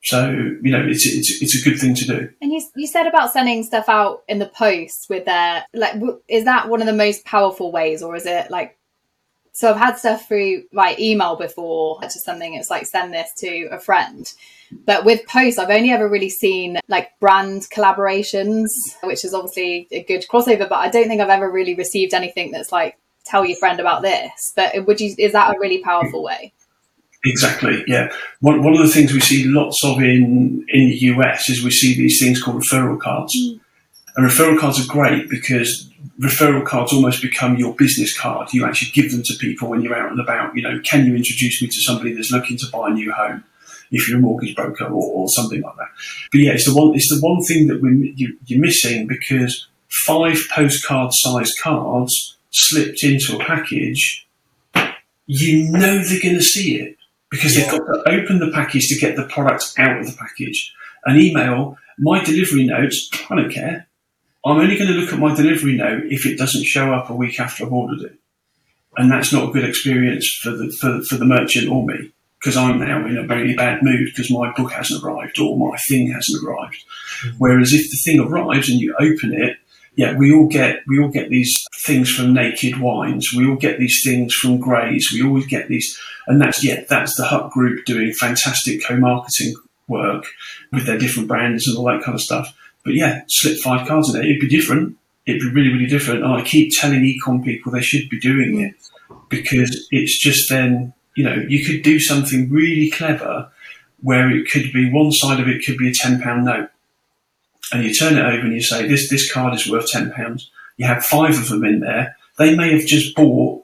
So 0.03 0.29
you 0.29 0.71
know, 0.71 0.83
it's 0.85 1.05
it's 1.05 1.41
it's 1.41 1.59
a 1.59 1.69
good 1.69 1.79
thing 1.79 1.93
to 1.95 2.05
do. 2.05 2.29
And 2.41 2.51
you 2.51 2.61
you 2.75 2.87
said 2.87 3.05
about 3.05 3.33
sending 3.33 3.63
stuff 3.63 3.89
out 3.89 4.23
in 4.27 4.39
the 4.39 4.47
post 4.47 5.09
with 5.09 5.25
their 5.25 5.65
like, 5.73 5.95
is 6.27 6.45
that 6.45 6.69
one 6.69 6.81
of 6.81 6.87
the 6.87 6.93
most 6.93 7.25
powerful 7.25 7.71
ways, 7.71 8.01
or 8.01 8.15
is 8.15 8.25
it 8.25 8.49
like? 8.49 8.77
So 9.59 9.69
I've 9.69 9.75
had 9.75 9.97
stuff 9.97 10.25
through 10.25 10.63
like 10.71 11.01
email 11.01 11.35
before, 11.35 11.99
just 12.03 12.23
something. 12.23 12.53
It's 12.53 12.69
like 12.69 12.85
send 12.85 13.13
this 13.13 13.29
to 13.39 13.65
a 13.65 13.77
friend, 13.77 14.25
but 14.85 15.03
with 15.03 15.27
posts, 15.27 15.59
I've 15.59 15.69
only 15.69 15.91
ever 15.91 16.07
really 16.07 16.29
seen 16.29 16.79
like 16.87 17.09
brand 17.19 17.63
collaborations, 17.63 18.69
which 19.03 19.25
is 19.25 19.33
obviously 19.33 19.89
a 19.91 20.01
good 20.03 20.23
crossover. 20.31 20.69
But 20.69 20.75
I 20.77 20.87
don't 20.87 21.09
think 21.09 21.19
I've 21.19 21.27
ever 21.27 21.51
really 21.51 21.75
received 21.75 22.13
anything 22.13 22.51
that's 22.51 22.71
like 22.71 22.97
tell 23.25 23.43
your 23.43 23.57
friend 23.57 23.81
about 23.81 24.01
this. 24.01 24.53
But 24.55 24.85
would 24.87 25.01
you? 25.01 25.13
Is 25.17 25.33
that 25.33 25.53
a 25.53 25.59
really 25.59 25.83
powerful 25.83 26.23
way? 26.23 26.53
Exactly. 27.25 27.83
Yeah. 27.85 28.13
One, 28.39 28.63
one 28.63 28.75
of 28.75 28.79
the 28.79 28.87
things 28.87 29.11
we 29.11 29.19
see 29.19 29.43
lots 29.43 29.83
of 29.83 29.97
in 29.97 30.65
in 30.69 30.87
the 30.87 30.97
US 31.15 31.49
is 31.49 31.65
we 31.65 31.71
see 31.71 31.97
these 31.97 32.17
things 32.17 32.41
called 32.41 32.63
referral 32.63 32.97
cards. 32.97 33.35
Mm. 33.35 33.59
And 34.15 34.25
referral 34.25 34.57
cards 34.57 34.79
are 34.79 34.87
great 34.87 35.29
because 35.29 35.88
referral 36.19 36.65
cards 36.65 36.93
almost 36.93 37.21
become 37.21 37.57
your 37.57 37.73
business 37.75 38.17
card. 38.17 38.53
You 38.53 38.65
actually 38.65 38.91
give 38.91 39.11
them 39.11 39.23
to 39.23 39.33
people 39.35 39.69
when 39.69 39.81
you're 39.81 39.95
out 39.95 40.11
and 40.11 40.19
about. 40.19 40.55
You 40.55 40.63
know, 40.63 40.79
can 40.83 41.05
you 41.05 41.15
introduce 41.15 41.61
me 41.61 41.67
to 41.67 41.81
somebody 41.81 42.13
that's 42.13 42.31
looking 42.31 42.57
to 42.57 42.67
buy 42.71 42.89
a 42.89 42.93
new 42.93 43.11
home? 43.11 43.43
If 43.91 44.07
you're 44.07 44.19
a 44.19 44.21
mortgage 44.21 44.55
broker 44.55 44.85
or, 44.85 45.11
or 45.11 45.29
something 45.29 45.61
like 45.61 45.75
that. 45.77 45.87
But 46.31 46.41
yeah, 46.41 46.51
it's 46.51 46.65
the 46.65 46.75
one. 46.75 46.93
It's 46.95 47.09
the 47.09 47.19
one 47.25 47.41
thing 47.43 47.67
that 47.67 47.81
we 47.81 48.13
you, 48.15 48.37
you're 48.45 48.59
missing 48.59 49.07
because 49.07 49.67
five 49.87 50.37
postcard 50.51 51.11
sized 51.11 51.59
cards 51.61 52.37
slipped 52.51 53.03
into 53.03 53.35
a 53.35 53.39
package. 53.39 54.27
You 55.25 55.71
know 55.71 56.03
they're 56.03 56.21
going 56.21 56.35
to 56.35 56.43
see 56.43 56.79
it 56.79 56.97
because 57.29 57.55
they've 57.55 57.69
got 57.69 57.79
to 57.79 58.03
open 58.07 58.39
the 58.39 58.51
package 58.51 58.87
to 58.89 58.99
get 58.99 59.15
the 59.15 59.25
product 59.25 59.73
out 59.77 59.99
of 59.99 60.05
the 60.05 60.17
package. 60.17 60.73
An 61.05 61.19
email, 61.19 61.77
my 61.97 62.23
delivery 62.23 62.65
notes, 62.65 63.09
I 63.29 63.35
don't 63.35 63.51
care. 63.51 63.87
I'm 64.45 64.57
only 64.57 64.77
going 64.77 64.91
to 64.91 64.97
look 64.97 65.13
at 65.13 65.19
my 65.19 65.35
delivery 65.35 65.75
note 65.75 66.03
if 66.05 66.25
it 66.25 66.37
doesn't 66.37 66.63
show 66.63 66.93
up 66.93 67.09
a 67.09 67.15
week 67.15 67.39
after 67.39 67.65
I've 67.65 67.73
ordered 67.73 68.05
it. 68.05 68.15
And 68.97 69.11
that's 69.11 69.31
not 69.31 69.49
a 69.49 69.51
good 69.51 69.65
experience 69.65 70.27
for 70.41 70.51
the, 70.51 70.71
for, 70.71 71.01
for 71.03 71.15
the 71.15 71.25
merchant 71.25 71.69
or 71.69 71.85
me 71.85 72.11
because 72.39 72.55
I'm 72.55 72.79
now 72.79 73.05
in 73.05 73.17
a 73.17 73.23
very 73.23 73.53
bad 73.53 73.83
mood 73.83 74.05
because 74.05 74.31
my 74.31 74.51
book 74.53 74.71
hasn't 74.71 75.03
arrived 75.03 75.39
or 75.39 75.57
my 75.57 75.77
thing 75.77 76.11
hasn't 76.11 76.43
arrived. 76.43 76.83
Mm-hmm. 77.23 77.37
Whereas 77.37 77.73
if 77.73 77.89
the 77.91 77.97
thing 77.97 78.19
arrives 78.19 78.69
and 78.69 78.79
you 78.79 78.95
open 78.99 79.33
it, 79.33 79.57
yeah, 79.95 80.15
we 80.15 80.31
all 80.31 80.47
get 80.47 80.81
we 80.87 80.99
all 80.99 81.09
get 81.09 81.29
these 81.29 81.53
things 81.85 82.09
from 82.09 82.33
Naked 82.33 82.79
Wines. 82.79 83.33
We 83.35 83.47
all 83.47 83.57
get 83.57 83.79
these 83.79 84.01
things 84.03 84.33
from 84.33 84.59
Graze. 84.59 85.11
We 85.11 85.23
always 85.23 85.45
get 85.45 85.67
these, 85.67 85.99
and 86.27 86.41
that's 86.41 86.63
yeah, 86.63 86.85
that's 86.87 87.15
the 87.15 87.25
Hut 87.25 87.51
Group 87.51 87.83
doing 87.85 88.13
fantastic 88.13 88.85
co-marketing 88.85 89.55
work 89.89 90.25
with 90.71 90.85
their 90.85 90.97
different 90.97 91.27
brands 91.27 91.67
and 91.67 91.77
all 91.77 91.85
that 91.85 92.03
kind 92.03 92.15
of 92.15 92.21
stuff. 92.21 92.55
But 92.83 92.93
yeah, 92.93 93.23
slip 93.27 93.59
five 93.59 93.87
cards 93.87 94.09
in 94.09 94.13
there. 94.13 94.23
It'd 94.23 94.39
be 94.39 94.49
different. 94.49 94.97
It'd 95.25 95.41
be 95.41 95.51
really, 95.51 95.71
really 95.73 95.85
different. 95.85 96.23
And 96.23 96.33
I 96.33 96.41
keep 96.43 96.71
telling 96.75 97.01
ecom 97.01 97.43
people 97.43 97.71
they 97.71 97.81
should 97.81 98.09
be 98.09 98.19
doing 98.19 98.61
it 98.61 98.75
because 99.29 99.87
it's 99.91 100.17
just 100.17 100.49
then, 100.49 100.93
you 101.15 101.23
know, 101.23 101.45
you 101.47 101.65
could 101.65 101.83
do 101.83 101.99
something 101.99 102.49
really 102.49 102.89
clever 102.89 103.51
where 104.01 104.29
it 104.31 104.49
could 104.49 104.71
be 104.73 104.91
one 104.91 105.11
side 105.11 105.39
of 105.39 105.47
it 105.47 105.65
could 105.65 105.77
be 105.77 105.89
a 105.89 105.91
£10 105.91 106.43
note. 106.43 106.69
And 107.71 107.83
you 107.83 107.93
turn 107.93 108.17
it 108.17 108.25
over 108.25 108.45
and 108.45 108.53
you 108.53 108.61
say, 108.61 108.87
this, 108.87 109.09
this 109.09 109.31
card 109.31 109.53
is 109.53 109.69
worth 109.69 109.91
£10. 109.91 110.43
You 110.77 110.87
have 110.87 111.05
five 111.05 111.37
of 111.37 111.49
them 111.49 111.65
in 111.65 111.81
there. 111.81 112.15
They 112.37 112.55
may 112.55 112.71
have 112.71 112.87
just 112.87 113.15
bought, 113.15 113.63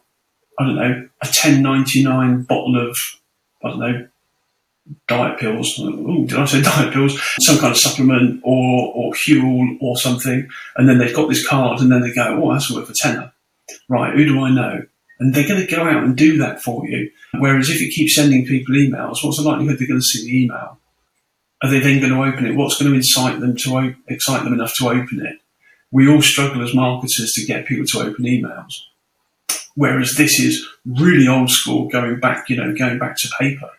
I 0.60 0.66
don't 0.66 0.76
know, 0.76 1.10
a 1.22 1.26
10.99 1.26 2.46
bottle 2.46 2.90
of, 2.90 2.98
I 3.64 3.70
don't 3.70 3.80
know, 3.80 4.08
diet 5.08 5.40
pills. 5.40 5.76
Did 5.76 6.34
I 6.34 6.46
say 6.46 6.62
diet 6.62 6.94
pills? 6.94 7.20
Some 7.40 7.58
kind 7.58 7.72
of 7.72 7.78
supplement 7.78 8.42
or, 8.44 8.94
or 8.96 9.14
fuel 9.14 9.78
or 9.82 9.98
something. 9.98 10.48
And 10.78 10.88
then 10.88 10.98
they've 10.98 11.16
got 11.16 11.30
this 11.30 11.48
card 11.48 11.82
and 11.82 11.92
then 11.92 12.02
they 12.02 12.14
go, 12.14 12.42
oh, 12.44 12.54
that's 12.54 12.72
worth 12.72 12.90
a 12.90 12.94
tenner. 12.94 13.32
Right, 13.90 14.16
who 14.16 14.26
do 14.26 14.40
I 14.42 14.52
know? 14.52 14.86
And 15.20 15.34
they're 15.34 15.48
going 15.48 15.66
to 15.66 15.76
go 15.76 15.84
out 15.84 16.04
and 16.04 16.16
do 16.16 16.38
that 16.38 16.62
for 16.62 16.86
you. 16.88 17.10
Whereas 17.40 17.70
if 17.70 17.82
you 17.82 17.90
keep 17.90 18.10
sending 18.10 18.46
people 18.46 18.76
emails, 18.76 19.24
what's 19.24 19.38
the 19.38 19.44
likelihood 19.44 19.80
they're 19.80 19.88
going 19.88 20.00
to 20.00 20.06
see 20.06 20.26
the 20.26 20.44
email? 20.44 20.78
Are 21.64 21.70
they 21.70 21.80
then 21.80 22.00
going 22.00 22.12
to 22.12 22.24
open 22.24 22.46
it? 22.46 22.56
What's 22.56 22.78
going 22.78 22.92
to 22.92 22.98
incite 22.98 23.40
them 23.40 23.56
to 23.56 23.78
op- 23.78 23.96
excite 24.08 24.44
them 24.44 24.54
enough 24.54 24.74
to 24.76 24.90
open 24.90 25.26
it? 25.26 25.38
We 25.92 26.10
all 26.10 26.22
struggle 26.22 26.62
as 26.62 26.76
marketers 26.76 27.32
to 27.34 27.46
get 27.46 27.66
people 27.66 27.86
to 27.88 28.00
open 28.02 28.26
emails. 28.26 28.74
Whereas 29.76 30.16
this 30.16 30.40
is 30.40 30.68
really 30.86 31.28
old 31.28 31.50
school, 31.50 31.88
going 31.88 32.20
back, 32.20 32.50
you 32.50 32.58
know, 32.58 32.76
going 32.76 33.00
back 33.00 33.18
to 33.18 33.30
paper. 33.40 33.70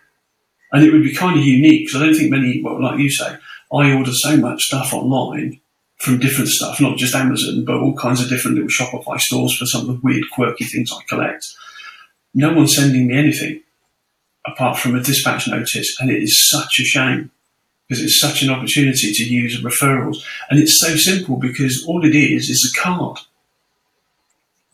And 0.73 0.85
it 0.85 0.93
would 0.93 1.03
be 1.03 1.15
kind 1.15 1.39
of 1.39 1.45
unique 1.45 1.87
because 1.87 2.01
I 2.01 2.07
don't 2.07 2.15
think 2.15 2.31
many, 2.31 2.63
well, 2.63 2.83
like 2.83 2.99
you 2.99 3.11
say, 3.11 3.37
I 3.73 3.93
order 3.93 4.13
so 4.13 4.37
much 4.37 4.65
stuff 4.65 4.93
online 4.93 5.61
from 5.99 6.19
different 6.19 6.51
stuff, 6.51 6.81
not 6.81 6.99
just 6.99 7.15
Amazon, 7.15 7.65
but 7.65 7.77
all 7.77 7.97
kinds 7.97 8.23
of 8.23 8.29
different 8.29 8.57
little 8.57 8.71
Shopify 8.71 9.19
stores 9.19 9.57
for 9.57 9.67
some 9.67 9.83
of 9.83 9.87
the 9.87 10.01
weird, 10.03 10.25
quirky 10.33 10.65
things 10.65 10.93
I 10.93 11.03
collect. 11.09 11.47
No 12.35 12.53
one's 12.53 12.77
sending 12.77 13.07
me 13.07 13.17
anything 13.17 13.63
apart 14.47 14.79
from 14.79 14.95
a 14.95 15.03
dispatch 15.03 15.49
notice, 15.49 15.97
and 16.01 16.11
it 16.11 16.23
is 16.23 16.49
such 16.51 16.79
a 16.81 16.85
shame 16.85 17.31
because 17.89 18.03
it's 18.03 18.21
such 18.21 18.43
an 18.43 18.51
opportunity 18.51 19.13
to 19.13 19.25
use 19.25 19.63
referrals. 19.63 20.19
And 20.51 20.61
it's 20.61 20.79
so 20.79 20.97
simple 20.97 21.37
because 21.37 21.85
all 21.87 22.05
it 22.05 22.15
is 22.17 22.51
is 22.51 22.73
a 22.75 22.81
card. 22.81 23.19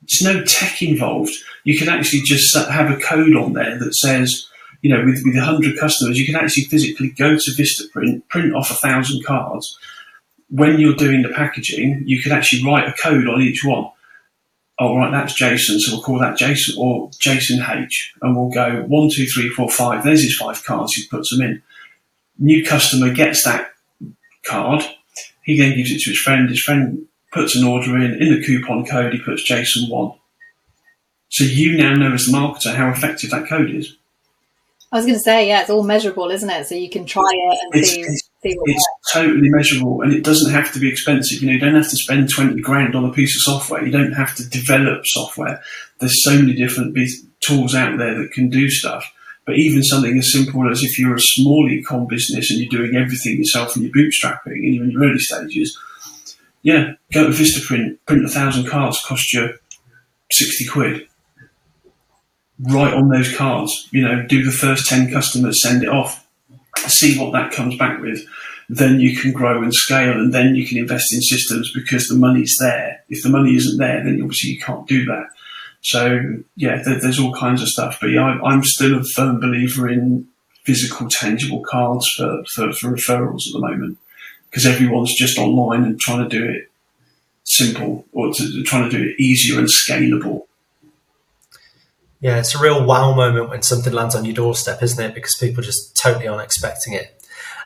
There's 0.01 0.23
no 0.23 0.45
tech 0.45 0.83
involved. 0.83 1.33
You 1.65 1.79
can 1.79 1.89
actually 1.89 2.23
just 2.23 2.57
have 2.57 2.91
a 2.91 3.01
code 3.01 3.37
on 3.37 3.53
there 3.53 3.79
that 3.79 3.95
says, 3.95 4.49
you 4.83 4.91
know, 4.91 5.05
with, 5.05 5.23
with 5.25 5.37
100 5.37 5.79
customers, 5.79 6.19
you 6.19 6.27
can 6.27 6.35
actually 6.35 6.65
physically 6.65 7.11
go 7.11 7.37
to 7.37 7.51
Vistaprint, 7.53 8.29
print 8.29 8.55
off 8.55 8.71
a 8.71 8.75
thousand 8.75 9.25
cards. 9.25 9.79
When 10.51 10.79
you're 10.79 10.97
doing 10.97 11.23
the 11.23 11.31
packaging, 11.31 12.03
you 12.05 12.21
can 12.21 12.33
actually 12.33 12.65
write 12.65 12.89
a 12.89 12.95
code 13.01 13.27
on 13.29 13.41
each 13.41 13.65
one. 13.65 13.91
Oh, 14.79 14.97
right, 14.97 15.13
that's 15.13 15.35
Jason, 15.35 15.79
so 15.79 15.93
we'll 15.93 16.03
call 16.03 16.19
that 16.19 16.37
Jason 16.37 16.75
or 16.77 17.11
Jason 17.21 17.63
H. 17.63 18.13
And 18.21 18.37
we'll 18.37 18.51
go 18.51 18.83
one, 18.89 19.09
two, 19.09 19.27
three, 19.27 19.49
four, 19.51 19.71
five. 19.71 20.03
There's 20.03 20.25
his 20.25 20.37
five 20.37 20.65
cards. 20.65 20.95
He 20.95 21.07
puts 21.07 21.31
them 21.31 21.43
in. 21.43 21.63
New 22.39 22.65
customer 22.65 23.15
gets 23.15 23.45
that 23.45 23.73
card. 24.45 24.83
He 25.45 25.57
then 25.57 25.77
gives 25.77 25.93
it 25.93 26.01
to 26.01 26.11
his 26.11 26.19
friend. 26.19 26.49
His 26.49 26.63
friend 26.63 27.07
puts 27.33 27.55
an 27.55 27.65
order 27.65 27.97
in. 27.97 28.21
In 28.21 28.33
the 28.35 28.45
coupon 28.45 28.85
code, 28.85 29.13
he 29.13 29.21
puts 29.21 29.45
Jason 29.45 29.89
one. 29.89 30.13
So 31.29 31.45
you 31.45 31.77
now 31.77 31.95
know 31.95 32.13
as 32.13 32.27
the 32.27 32.33
marketer 32.33 32.75
how 32.75 32.91
effective 32.91 33.31
that 33.31 33.49
code 33.49 33.71
is. 33.71 33.97
I 34.93 34.97
was 34.97 35.07
going 35.07 35.17
to 35.17 35.23
say, 35.23 35.49
yeah, 35.49 35.63
it's 35.63 35.71
all 35.71 35.83
measurable, 35.83 36.31
isn't 36.31 36.51
it? 36.51 36.67
So 36.67 36.75
you 36.75 36.91
can 36.91 37.07
try 37.07 37.31
it 37.33 37.59
and 37.63 37.75
it's, 37.75 37.91
see. 37.91 38.01
It's, 38.03 38.29
see 38.43 38.59
it's 38.65 38.87
totally 39.11 39.49
measurable, 39.49 40.03
and 40.03 40.13
it 40.13 40.23
doesn't 40.23 40.53
have 40.53 40.71
to 40.75 40.79
be 40.79 40.89
expensive. 40.89 41.41
You 41.41 41.47
know, 41.47 41.55
you 41.55 41.61
don't 41.61 41.75
have 41.75 41.89
to 41.89 41.97
spend 41.97 42.29
twenty 42.29 42.61
grand 42.61 42.95
on 42.95 43.07
a 43.07 43.13
piece 43.13 43.35
of 43.35 43.41
software. 43.41 43.85
You 43.85 43.91
don't 43.91 44.13
have 44.13 44.35
to 44.37 44.49
develop 44.49 45.07
software. 45.07 45.63
There's 45.99 46.23
so 46.23 46.35
many 46.37 46.53
different 46.53 46.97
tools 47.41 47.75
out 47.75 47.97
there 47.97 48.19
that 48.19 48.33
can 48.33 48.51
do 48.51 48.69
stuff. 48.69 49.11
But 49.45 49.57
even 49.57 49.83
something 49.83 50.19
as 50.19 50.33
simple 50.33 50.71
as 50.71 50.85
if 50.85 50.99
you're 50.99 51.17
a 51.17 51.21
small 51.21 51.69
e-com 51.69 52.07
business 52.07 52.51
and 52.51 52.61
you're 52.61 52.69
doing 52.69 52.95
everything 52.95 53.39
yourself 53.39 53.75
and 53.75 53.85
you're 53.85 53.93
bootstrapping 53.93 54.53
and 54.53 54.75
you're 54.75 54.85
in 54.85 54.91
your 54.91 55.03
early 55.03 55.19
stages, 55.19 55.77
yeah, 56.63 56.93
go 57.13 57.27
to 57.27 57.33
Vistaprint, 57.33 57.99
print 58.07 58.25
a 58.25 58.29
thousand 58.29 58.69
cards, 58.69 59.03
cost 59.05 59.33
you 59.33 59.53
sixty 60.31 60.67
quid 60.67 61.09
write 62.63 62.95
on 62.95 63.09
those 63.09 63.35
cards. 63.35 63.89
You 63.91 64.03
know, 64.03 64.25
do 64.27 64.45
the 64.45 64.53
first 64.53 64.89
10 64.89 65.13
customers, 65.13 65.63
send 65.63 65.83
it 65.83 65.89
off, 65.89 66.27
see 66.87 67.19
what 67.19 67.33
that 67.33 67.53
comes 67.53 67.77
back 67.77 68.01
with. 68.01 68.25
Then 68.69 69.01
you 69.01 69.17
can 69.17 69.33
grow 69.33 69.63
and 69.63 69.75
scale, 69.75 70.13
and 70.13 70.33
then 70.33 70.55
you 70.55 70.67
can 70.67 70.79
invest 70.79 71.13
in 71.13 71.21
systems 71.21 71.73
because 71.73 72.09
the 72.09 72.15
money's 72.15 72.57
there. 72.59 73.05
If 73.09 73.23
the 73.23 73.29
money 73.29 73.57
isn't 73.57 73.79
there, 73.79 74.03
then 74.03 74.21
obviously 74.23 74.51
you 74.51 74.61
can't 74.61 74.87
do 74.87 75.05
that. 75.07 75.27
So, 75.83 76.21
yeah, 76.57 76.81
there, 76.83 77.01
there's 77.01 77.19
all 77.19 77.35
kinds 77.35 77.61
of 77.61 77.69
stuff. 77.69 77.99
But 78.01 78.11
yeah, 78.11 78.39
I, 78.43 78.55
am 78.55 78.63
still 78.63 78.99
a 78.99 79.05
firm 79.05 79.41
believer 79.41 79.89
in 79.89 80.29
physical, 80.65 81.09
tangible 81.09 81.61
cards 81.69 82.09
for, 82.17 82.45
for, 82.55 82.73
for 82.73 82.97
referrals 82.97 83.49
at 83.49 83.53
the 83.53 83.61
moment 83.61 83.99
because 84.49 84.65
everyone's 84.65 85.15
just 85.15 85.39
online 85.39 85.83
and 85.83 85.99
trying 85.99 86.29
to 86.29 86.29
do 86.29 86.49
it 86.49 86.71
simple 87.45 88.07
or 88.13 88.33
to, 88.33 88.63
trying 88.63 88.89
to 88.89 88.97
do 88.97 89.03
it 89.03 89.21
easier 89.21 89.59
and 89.59 89.69
scalable 89.69 90.47
yeah, 92.23 92.39
it's 92.39 92.55
a 92.55 92.59
real 92.63 92.87
wow 92.87 93.15
moment 93.15 93.51
when 93.51 93.63
something 93.63 93.93
lands 93.93 94.15
on 94.15 94.25
your 94.25 94.35
doorstep, 94.35 94.81
isn't 94.81 95.05
it? 95.05 95.13
Because 95.13 95.37
people 95.37 95.61
just 95.61 95.97
totally 95.97 96.29
aren't 96.29 96.45
expecting 96.45 96.93
it. 96.93 97.21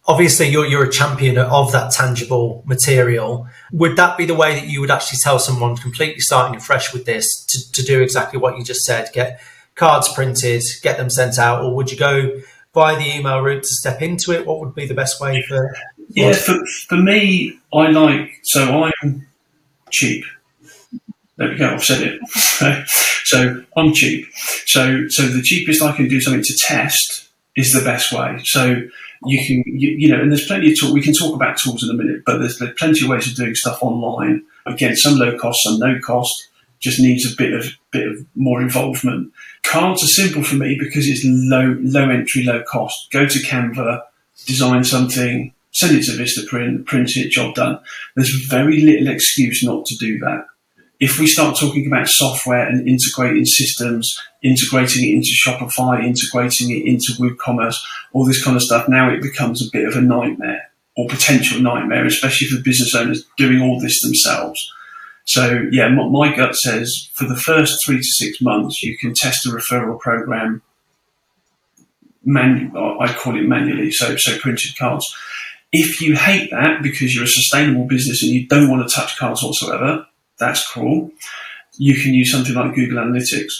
Obviously, 0.07 0.49
you're, 0.49 0.65
you're 0.65 0.85
a 0.85 0.91
champion 0.91 1.37
of 1.37 1.73
that 1.73 1.93
tangible 1.93 2.63
material. 2.65 3.47
Would 3.73 3.97
that 3.97 4.17
be 4.17 4.25
the 4.25 4.35
way 4.35 4.59
that 4.59 4.67
you 4.67 4.81
would 4.81 4.91
actually 4.91 5.19
tell 5.19 5.39
someone 5.39 5.77
completely 5.77 6.21
starting 6.21 6.59
fresh 6.59 6.95
with 6.95 7.05
this 7.05 7.45
to, 7.45 7.73
to 7.73 7.83
do 7.83 8.01
exactly 8.01 8.39
what 8.39 8.57
you 8.57 8.65
just 8.65 8.85
said? 8.85 9.11
Get 9.13 9.43
cards 9.75 10.11
printed, 10.15 10.63
get 10.83 10.97
them 10.97 11.11
sent 11.11 11.39
out, 11.39 11.63
or 11.63 11.77
would 11.77 11.91
you 11.91 11.99
go 11.99 12.41
via 12.73 12.97
the 12.97 13.15
email 13.15 13.41
route 13.41 13.63
to 13.65 13.69
step 13.69 14.01
into 14.01 14.33
it? 14.33 14.47
What 14.47 14.61
would 14.61 14.75
be 14.75 14.87
the 14.87 14.95
best 14.95 15.21
way 15.21 15.43
for 15.47 15.77
Yeah, 16.09 16.33
for, 16.33 16.65
for 16.89 16.97
me, 16.97 17.59
I 17.75 17.89
like, 17.89 18.39
so 18.43 18.91
I'm 19.03 19.27
cheap. 19.91 20.25
There 21.37 21.51
we 21.51 21.57
go, 21.57 21.75
I've 21.75 21.85
said 21.85 22.03
it. 22.03 22.89
so 23.25 23.63
I'm 23.77 23.93
cheap. 23.93 24.27
So, 24.67 25.07
so 25.09 25.23
the 25.23 25.43
cheapest 25.43 25.83
I 25.83 25.95
can 25.95 26.09
do 26.09 26.21
something 26.21 26.43
to 26.43 26.59
test 26.59 27.29
is 27.57 27.73
the 27.73 27.85
best 27.85 28.13
way. 28.13 28.39
So 28.45 28.83
you 29.25 29.47
can, 29.47 29.63
you, 29.67 29.91
you 29.91 30.09
know, 30.09 30.21
and 30.21 30.31
there's 30.31 30.47
plenty 30.47 30.73
of 30.73 30.79
tools. 30.79 30.93
We 30.93 31.03
can 31.03 31.13
talk 31.13 31.35
about 31.35 31.59
tools 31.59 31.83
in 31.83 31.91
a 31.91 31.95
minute, 31.95 32.23
but 32.25 32.39
there's, 32.39 32.59
there's 32.59 32.75
plenty 32.79 33.05
of 33.05 33.11
ways 33.11 33.29
of 33.29 33.37
doing 33.37 33.55
stuff 33.55 33.83
online. 33.83 34.45
Again, 34.65 34.97
some 34.97 35.19
low 35.19 35.37
cost, 35.39 35.63
some 35.63 35.79
no 35.79 35.99
cost. 36.01 36.49
Just 36.79 37.01
needs 37.01 37.31
a 37.31 37.35
bit 37.35 37.55
of 37.55 37.67
bit 37.91 38.07
of 38.07 38.19
more 38.35 38.61
involvement. 38.61 39.33
Cards 39.63 40.05
are 40.05 40.09
simple 40.09 40.45
for 40.45 40.57
me 40.57 40.77
because 40.79 41.09
it's 41.09 41.25
low 41.25 41.75
low 41.81 42.11
entry, 42.11 42.45
low 42.45 42.63
cost. 42.65 43.11
Go 43.11 43.27
to 43.27 43.39
Canva, 43.39 44.03
design 44.45 44.85
something, 44.85 45.55
send 45.71 45.97
it 45.97 46.05
to 46.05 46.13
Vistaprint, 46.13 46.85
print 46.85 47.17
it, 47.17 47.31
job 47.31 47.55
done. 47.55 47.81
There's 48.15 48.47
very 48.47 48.83
little 48.83 49.09
excuse 49.09 49.65
not 49.65 49.87
to 49.87 49.97
do 49.97 50.19
that 50.19 50.45
if 50.99 51.19
we 51.19 51.27
start 51.27 51.59
talking 51.59 51.87
about 51.87 52.09
software 52.09 52.67
and 52.67 52.89
integrating 52.89 53.45
systems, 53.45 54.19
integrating 54.43 55.05
it 55.05 55.15
into 55.15 55.29
Shopify, 55.29 56.03
integrating 56.03 56.71
it 56.71 56.87
into 56.87 57.13
WooCommerce, 57.13 57.77
all 58.13 58.25
this 58.25 58.43
kind 58.43 58.57
of 58.57 58.63
stuff, 58.63 58.89
now 58.89 59.11
it 59.11 59.21
becomes 59.21 59.63
a 59.63 59.71
bit 59.71 59.87
of 59.87 59.95
a 59.95 60.01
nightmare 60.01 60.71
or 60.97 61.07
potential 61.09 61.61
nightmare, 61.61 62.07
especially 62.07 62.49
for 62.49 62.63
business 62.63 62.95
owners 62.95 63.27
doing 63.37 63.61
all 63.61 63.79
this 63.79 64.01
themselves. 64.01 64.73
So 65.25 65.67
yeah, 65.71 65.89
my 65.89 66.35
gut 66.35 66.55
says 66.55 67.11
for 67.15 67.25
the 67.25 67.37
first 67.37 67.85
three 67.85 67.99
to 67.99 68.05
six 68.05 68.41
months, 68.41 68.83
you 68.83 68.97
can 68.97 69.13
test 69.13 69.45
a 69.45 69.51
referral 69.51 69.99
program. 69.99 70.63
Man, 72.25 72.73
I 72.75 73.13
call 73.13 73.37
it 73.37 73.43
manually, 73.43 73.91
so 73.91 74.17
so 74.17 74.39
printed 74.39 74.79
cards. 74.79 75.15
If 75.73 76.01
you 76.01 76.15
hate 76.17 76.51
that 76.53 76.83
because 76.83 77.15
you're 77.15 77.25
a 77.25 77.29
sustainable 77.29 77.87
business 77.87 78.23
and 78.23 78.33
you 78.33 78.47
don't 78.47 78.71
want 78.71 78.89
to 78.89 78.95
touch 78.95 79.19
cards 79.19 79.43
whatsoever, 79.43 80.07
that's 80.39 80.71
cool. 80.73 81.11
You 81.79 81.95
can 81.95 82.15
use 82.15 82.33
something 82.33 82.55
like 82.55 82.75
Google 82.75 82.99
Analytics. 82.99 83.53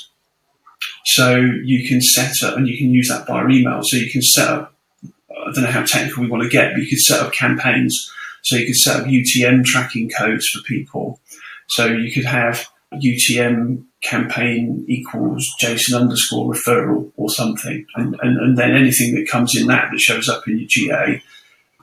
So 1.05 1.37
you 1.37 1.87
can 1.89 2.01
set 2.01 2.35
up, 2.43 2.57
and 2.57 2.69
you 2.69 2.77
can 2.77 2.91
use 2.91 3.09
that 3.09 3.27
via 3.27 3.49
email. 3.49 3.81
So 3.83 3.97
you 3.97 4.11
can 4.11 4.23
set 4.23 4.49
up, 4.49 4.75
I 5.05 5.53
don't 5.53 5.65
know 5.65 5.71
how 5.71 5.85
technical 5.85 6.23
we 6.23 6.31
want 6.31 6.43
to 6.43 6.49
get, 6.49 6.73
but 6.73 6.83
you 6.83 6.89
could 6.89 7.01
set 7.01 7.21
up 7.21 7.33
campaigns. 7.33 8.13
So 8.43 8.57
you 8.57 8.67
could 8.67 8.77
set 8.77 9.01
up 9.01 9.07
UTM 9.07 9.65
tracking 9.65 10.11
codes 10.11 10.49
for 10.49 10.63
people. 10.63 11.21
So 11.69 11.87
you 11.87 12.13
could 12.13 12.25
have 12.25 12.69
UTM 12.95 13.85
campaign 14.03 14.85
equals 14.89 15.49
Jason 15.59 16.01
underscore 16.01 16.53
referral 16.53 17.11
or 17.17 17.31
something. 17.31 17.85
And, 17.97 18.17
and, 18.23 18.39
and 18.39 18.59
then 18.59 18.75
anything 18.75 19.15
that 19.15 19.29
comes 19.29 19.57
in 19.57 19.67
that 19.67 19.91
that 19.91 20.01
shows 20.01 20.29
up 20.29 20.47
in 20.47 20.59
your 20.59 20.69
GA 20.69 21.23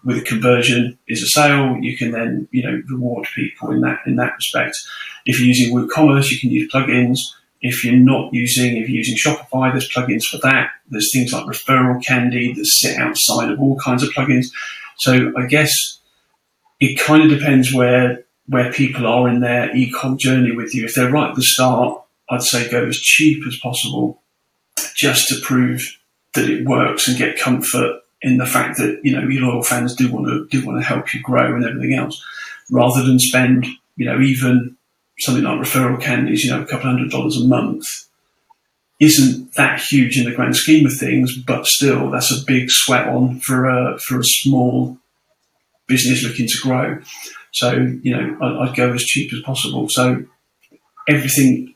with 0.03 0.17
a 0.17 0.21
conversion 0.21 0.97
is 1.07 1.21
a 1.21 1.27
sale, 1.27 1.77
you 1.77 1.97
can 1.97 2.11
then 2.11 2.47
you 2.51 2.63
know 2.63 2.81
reward 2.89 3.27
people 3.35 3.71
in 3.71 3.81
that 3.81 3.99
in 4.05 4.15
that 4.17 4.35
respect. 4.35 4.77
If 5.25 5.39
you're 5.39 5.47
using 5.47 5.73
WooCommerce, 5.73 6.31
you 6.31 6.39
can 6.39 6.49
use 6.49 6.71
plugins. 6.71 7.19
If 7.61 7.85
you're 7.85 7.95
not 7.95 8.33
using, 8.33 8.75
if 8.75 8.89
you're 8.89 8.97
using 8.97 9.15
Shopify, 9.15 9.71
there's 9.71 9.89
plugins 9.89 10.25
for 10.25 10.37
that. 10.39 10.71
There's 10.89 11.13
things 11.13 11.31
like 11.31 11.45
Referral 11.45 12.03
Candy 12.03 12.53
that 12.53 12.65
sit 12.65 12.99
outside 12.99 13.49
of 13.49 13.61
all 13.61 13.77
kinds 13.77 14.03
of 14.03 14.09
plugins. 14.09 14.47
So 14.97 15.31
I 15.37 15.45
guess 15.45 15.99
it 16.81 16.99
kind 16.99 17.23
of 17.23 17.29
depends 17.37 17.73
where 17.73 18.25
where 18.47 18.73
people 18.73 19.07
are 19.07 19.29
in 19.29 19.39
their 19.39 19.69
ecom 19.69 20.17
journey 20.17 20.51
with 20.51 20.75
you. 20.75 20.83
If 20.85 20.95
they're 20.95 21.09
right 21.09 21.29
at 21.29 21.35
the 21.35 21.43
start, 21.43 22.03
I'd 22.29 22.43
say 22.43 22.69
go 22.69 22.85
as 22.85 22.99
cheap 22.99 23.45
as 23.47 23.57
possible, 23.57 24.21
just 24.95 25.29
to 25.29 25.39
prove 25.41 25.97
that 26.33 26.49
it 26.49 26.65
works 26.65 27.07
and 27.07 27.17
get 27.17 27.39
comfort 27.39 28.02
in 28.23 28.37
the 28.37 28.45
fact 28.45 28.77
that 28.77 28.99
you 29.03 29.15
know 29.15 29.27
your 29.27 29.43
loyal 29.43 29.63
fans 29.63 29.95
do 29.95 30.11
want 30.11 30.27
to 30.27 30.47
do 30.49 30.65
want 30.65 30.81
to 30.81 30.87
help 30.87 31.13
you 31.13 31.21
grow 31.21 31.55
and 31.55 31.65
everything 31.65 31.93
else, 31.93 32.23
rather 32.71 33.03
than 33.03 33.19
spend 33.19 33.67
you 33.97 34.05
know 34.05 34.19
even 34.19 34.75
something 35.19 35.43
like 35.43 35.59
referral 35.59 36.01
candies, 36.01 36.43
you 36.43 36.49
know, 36.49 36.61
a 36.61 36.65
couple 36.65 36.89
hundred 36.89 37.11
dollars 37.11 37.37
a 37.37 37.45
month, 37.45 37.85
isn't 38.99 39.53
that 39.53 39.79
huge 39.79 40.17
in 40.17 40.25
the 40.25 40.35
grand 40.35 40.55
scheme 40.55 40.85
of 40.85 40.97
things, 40.97 41.37
but 41.37 41.67
still 41.67 42.09
that's 42.09 42.31
a 42.31 42.43
big 42.45 42.71
sweat 42.71 43.07
on 43.07 43.39
for 43.41 43.65
a 43.65 43.99
for 43.99 44.19
a 44.19 44.23
small 44.23 44.97
business 45.87 46.23
looking 46.23 46.47
to 46.47 46.59
grow. 46.63 46.99
So 47.51 47.73
you 48.01 48.15
know, 48.15 48.37
I'd 48.61 48.75
go 48.75 48.93
as 48.93 49.03
cheap 49.03 49.33
as 49.33 49.41
possible. 49.41 49.89
So 49.89 50.23
everything 51.07 51.75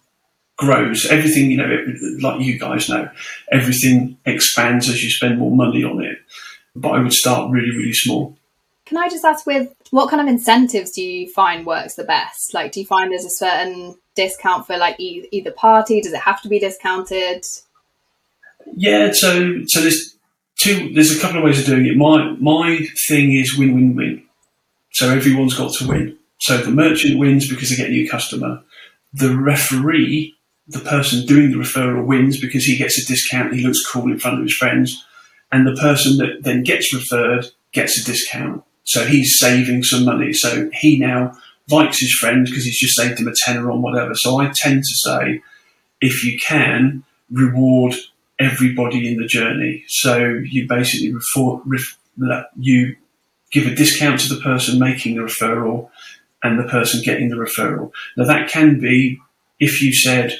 grows. 0.57 1.05
Everything, 1.05 1.49
you 1.51 1.57
know, 1.57 1.85
like 2.21 2.41
you 2.41 2.59
guys 2.59 2.89
know, 2.89 3.09
everything 3.51 4.17
expands 4.25 4.89
as 4.89 5.03
you 5.03 5.09
spend 5.09 5.39
more 5.39 5.55
money 5.55 5.83
on 5.83 6.03
it. 6.03 6.17
But 6.75 6.89
I 6.89 7.01
would 7.01 7.13
start 7.13 7.51
really, 7.51 7.71
really 7.71 7.93
small. 7.93 8.35
Can 8.85 8.97
I 8.97 9.09
just 9.09 9.25
ask 9.25 9.45
with 9.45 9.73
what 9.91 10.09
kind 10.09 10.21
of 10.21 10.27
incentives 10.27 10.91
do 10.91 11.03
you 11.03 11.31
find 11.31 11.65
works 11.65 11.95
the 11.95 12.03
best? 12.03 12.53
Like, 12.53 12.71
do 12.71 12.79
you 12.79 12.85
find 12.85 13.11
there's 13.11 13.25
a 13.25 13.29
certain 13.29 13.95
discount 14.15 14.65
for 14.65 14.77
like 14.77 14.99
e- 14.99 15.27
either 15.31 15.51
party? 15.51 16.01
Does 16.01 16.13
it 16.13 16.21
have 16.21 16.41
to 16.41 16.49
be 16.49 16.59
discounted? 16.59 17.45
Yeah, 18.75 19.11
so 19.11 19.65
so 19.65 19.81
there's 19.81 20.15
two. 20.57 20.93
There's 20.93 21.15
a 21.15 21.19
couple 21.19 21.39
of 21.39 21.43
ways 21.43 21.59
of 21.59 21.65
doing 21.65 21.85
it. 21.85 21.97
My 21.97 22.31
my 22.39 22.87
thing 23.07 23.33
is 23.33 23.57
win 23.57 23.73
win 23.73 23.95
win. 23.95 24.23
So 24.91 25.09
everyone's 25.09 25.53
got 25.53 25.73
to 25.75 25.87
win. 25.87 26.17
So 26.39 26.57
the 26.57 26.71
merchant 26.71 27.19
wins 27.19 27.49
because 27.49 27.69
they 27.69 27.75
get 27.75 27.89
a 27.89 27.91
new 27.91 28.09
customer. 28.09 28.63
The 29.13 29.35
referee 29.35 30.36
the 30.67 30.79
person 30.79 31.25
doing 31.25 31.51
the 31.51 31.57
referral 31.57 32.05
wins 32.05 32.39
because 32.39 32.65
he 32.65 32.77
gets 32.77 33.01
a 33.01 33.05
discount, 33.05 33.53
he 33.53 33.65
looks 33.65 33.85
cool 33.85 34.11
in 34.11 34.19
front 34.19 34.37
of 34.37 34.43
his 34.43 34.55
friends, 34.55 35.05
and 35.51 35.65
the 35.65 35.79
person 35.79 36.17
that 36.17 36.43
then 36.43 36.63
gets 36.63 36.93
referred 36.93 37.47
gets 37.71 37.99
a 37.99 38.05
discount. 38.05 38.63
So 38.83 39.05
he's 39.05 39.39
saving 39.39 39.83
some 39.83 40.05
money. 40.05 40.33
So 40.33 40.69
he 40.73 40.99
now 40.99 41.37
likes 41.69 41.99
his 41.99 42.13
friend 42.13 42.45
because 42.45 42.63
he's 42.63 42.79
just 42.79 42.95
saved 42.95 43.19
him 43.19 43.27
a 43.27 43.33
tenner 43.33 43.69
on 43.71 43.81
whatever. 43.81 44.15
So 44.15 44.39
I 44.39 44.51
tend 44.53 44.83
to 44.83 44.95
say, 44.95 45.41
if 46.01 46.23
you 46.23 46.39
can, 46.39 47.03
reward 47.31 47.95
everybody 48.39 49.07
in 49.07 49.19
the 49.19 49.27
journey. 49.27 49.83
So 49.87 50.17
you 50.17 50.67
basically 50.67 51.13
refor- 51.13 51.61
ref- 51.65 51.97
you 52.57 52.95
give 53.51 53.67
a 53.67 53.75
discount 53.75 54.19
to 54.21 54.33
the 54.33 54.41
person 54.41 54.79
making 54.79 55.15
the 55.15 55.23
referral 55.23 55.89
and 56.43 56.59
the 56.59 56.69
person 56.69 57.01
getting 57.03 57.29
the 57.29 57.35
referral. 57.35 57.91
Now 58.15 58.25
that 58.25 58.49
can 58.49 58.79
be 58.79 59.19
if 59.59 59.81
you 59.81 59.93
said, 59.93 60.39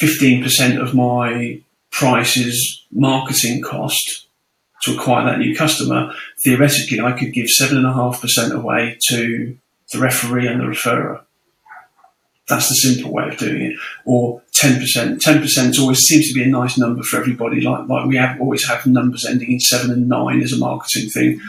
15% 0.00 0.80
of 0.80 0.94
my 0.94 1.60
price 1.90 2.36
is 2.36 2.84
marketing 2.92 3.62
cost 3.62 4.26
to 4.82 4.94
acquire 4.94 5.24
that 5.26 5.38
new 5.38 5.56
customer, 5.56 6.12
theoretically 6.42 7.00
I 7.00 7.12
could 7.12 7.32
give 7.32 7.46
7.5% 7.46 8.52
away 8.52 8.96
to 9.08 9.56
the 9.92 9.98
referee 9.98 10.46
and 10.46 10.60
the 10.60 10.64
referrer. 10.64 11.22
That's 12.48 12.68
the 12.68 12.76
simple 12.76 13.12
way 13.12 13.28
of 13.28 13.36
doing 13.36 13.62
it. 13.62 13.78
Or 14.04 14.42
10%. 14.54 15.18
10% 15.18 15.78
always 15.78 15.98
seems 16.00 16.28
to 16.28 16.34
be 16.34 16.42
a 16.42 16.46
nice 16.46 16.78
number 16.78 17.02
for 17.02 17.18
everybody. 17.18 17.60
Like, 17.60 17.88
like 17.88 18.06
we 18.06 18.16
have 18.16 18.40
always 18.40 18.66
have 18.66 18.86
numbers 18.86 19.26
ending 19.26 19.52
in 19.52 19.60
seven 19.60 19.90
and 19.90 20.08
nine 20.08 20.42
as 20.42 20.52
a 20.52 20.58
marketing 20.58 21.10
thing. 21.10 21.40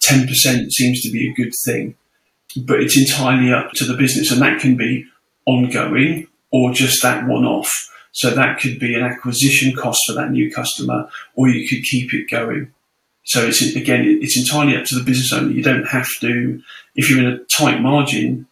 10% 0.00 0.70
seems 0.70 1.02
to 1.02 1.10
be 1.10 1.28
a 1.28 1.34
good 1.34 1.52
thing, 1.64 1.94
but 2.64 2.80
it's 2.80 2.98
entirely 2.98 3.52
up 3.52 3.72
to 3.72 3.84
the 3.84 3.96
business 3.96 4.30
and 4.30 4.40
that 4.40 4.60
can 4.60 4.76
be 4.76 5.04
ongoing 5.46 6.26
or 6.50 6.72
just 6.72 7.02
that 7.02 7.26
one 7.26 7.44
off. 7.44 7.90
So 8.12 8.30
that 8.30 8.60
could 8.60 8.78
be 8.78 8.94
an 8.94 9.02
acquisition 9.02 9.76
cost 9.76 10.00
for 10.06 10.14
that 10.14 10.30
new 10.30 10.50
customer, 10.50 11.08
or 11.34 11.48
you 11.48 11.68
could 11.68 11.84
keep 11.84 12.14
it 12.14 12.30
going. 12.30 12.72
So 13.24 13.44
it's 13.44 13.60
again, 13.60 14.04
it's 14.22 14.38
entirely 14.38 14.76
up 14.76 14.84
to 14.86 14.94
the 14.94 15.04
business 15.04 15.32
owner. 15.32 15.50
You 15.50 15.62
don't 15.62 15.86
have 15.86 16.08
to, 16.20 16.62
if 16.94 17.10
you're 17.10 17.18
in 17.18 17.26
a 17.26 17.38
tight 17.44 17.80
margin 17.80 18.46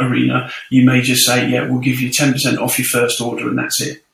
arena, 0.00 0.50
you 0.70 0.86
may 0.86 1.02
just 1.02 1.26
say, 1.26 1.48
yeah, 1.48 1.68
we'll 1.68 1.80
give 1.80 2.00
you 2.00 2.08
10% 2.08 2.58
off 2.58 2.78
your 2.78 2.86
first 2.86 3.20
order 3.20 3.48
and 3.48 3.58
that's 3.58 3.80
it. 3.80 4.04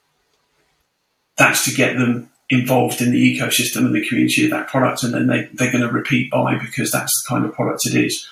That's 1.37 1.65
to 1.67 1.75
get 1.75 1.97
them 1.97 2.31
involved 2.51 3.01
in 3.01 3.13
the 3.13 3.39
ecosystem 3.39 3.85
and 3.85 3.95
the 3.95 4.07
community 4.09 4.45
of 4.45 4.51
that 4.51 4.69
product. 4.69 5.03
And 5.03 5.13
then 5.13 5.27
they, 5.27 5.49
they're 5.53 5.73
going 5.73 5.87
to 5.87 5.93
repeat 5.93 6.31
buy 6.31 6.59
because 6.59 6.91
that's 6.91 7.13
the 7.23 7.29
kind 7.29 7.45
of 7.45 7.53
product 7.53 7.87
it 7.87 7.95
is. 7.95 8.27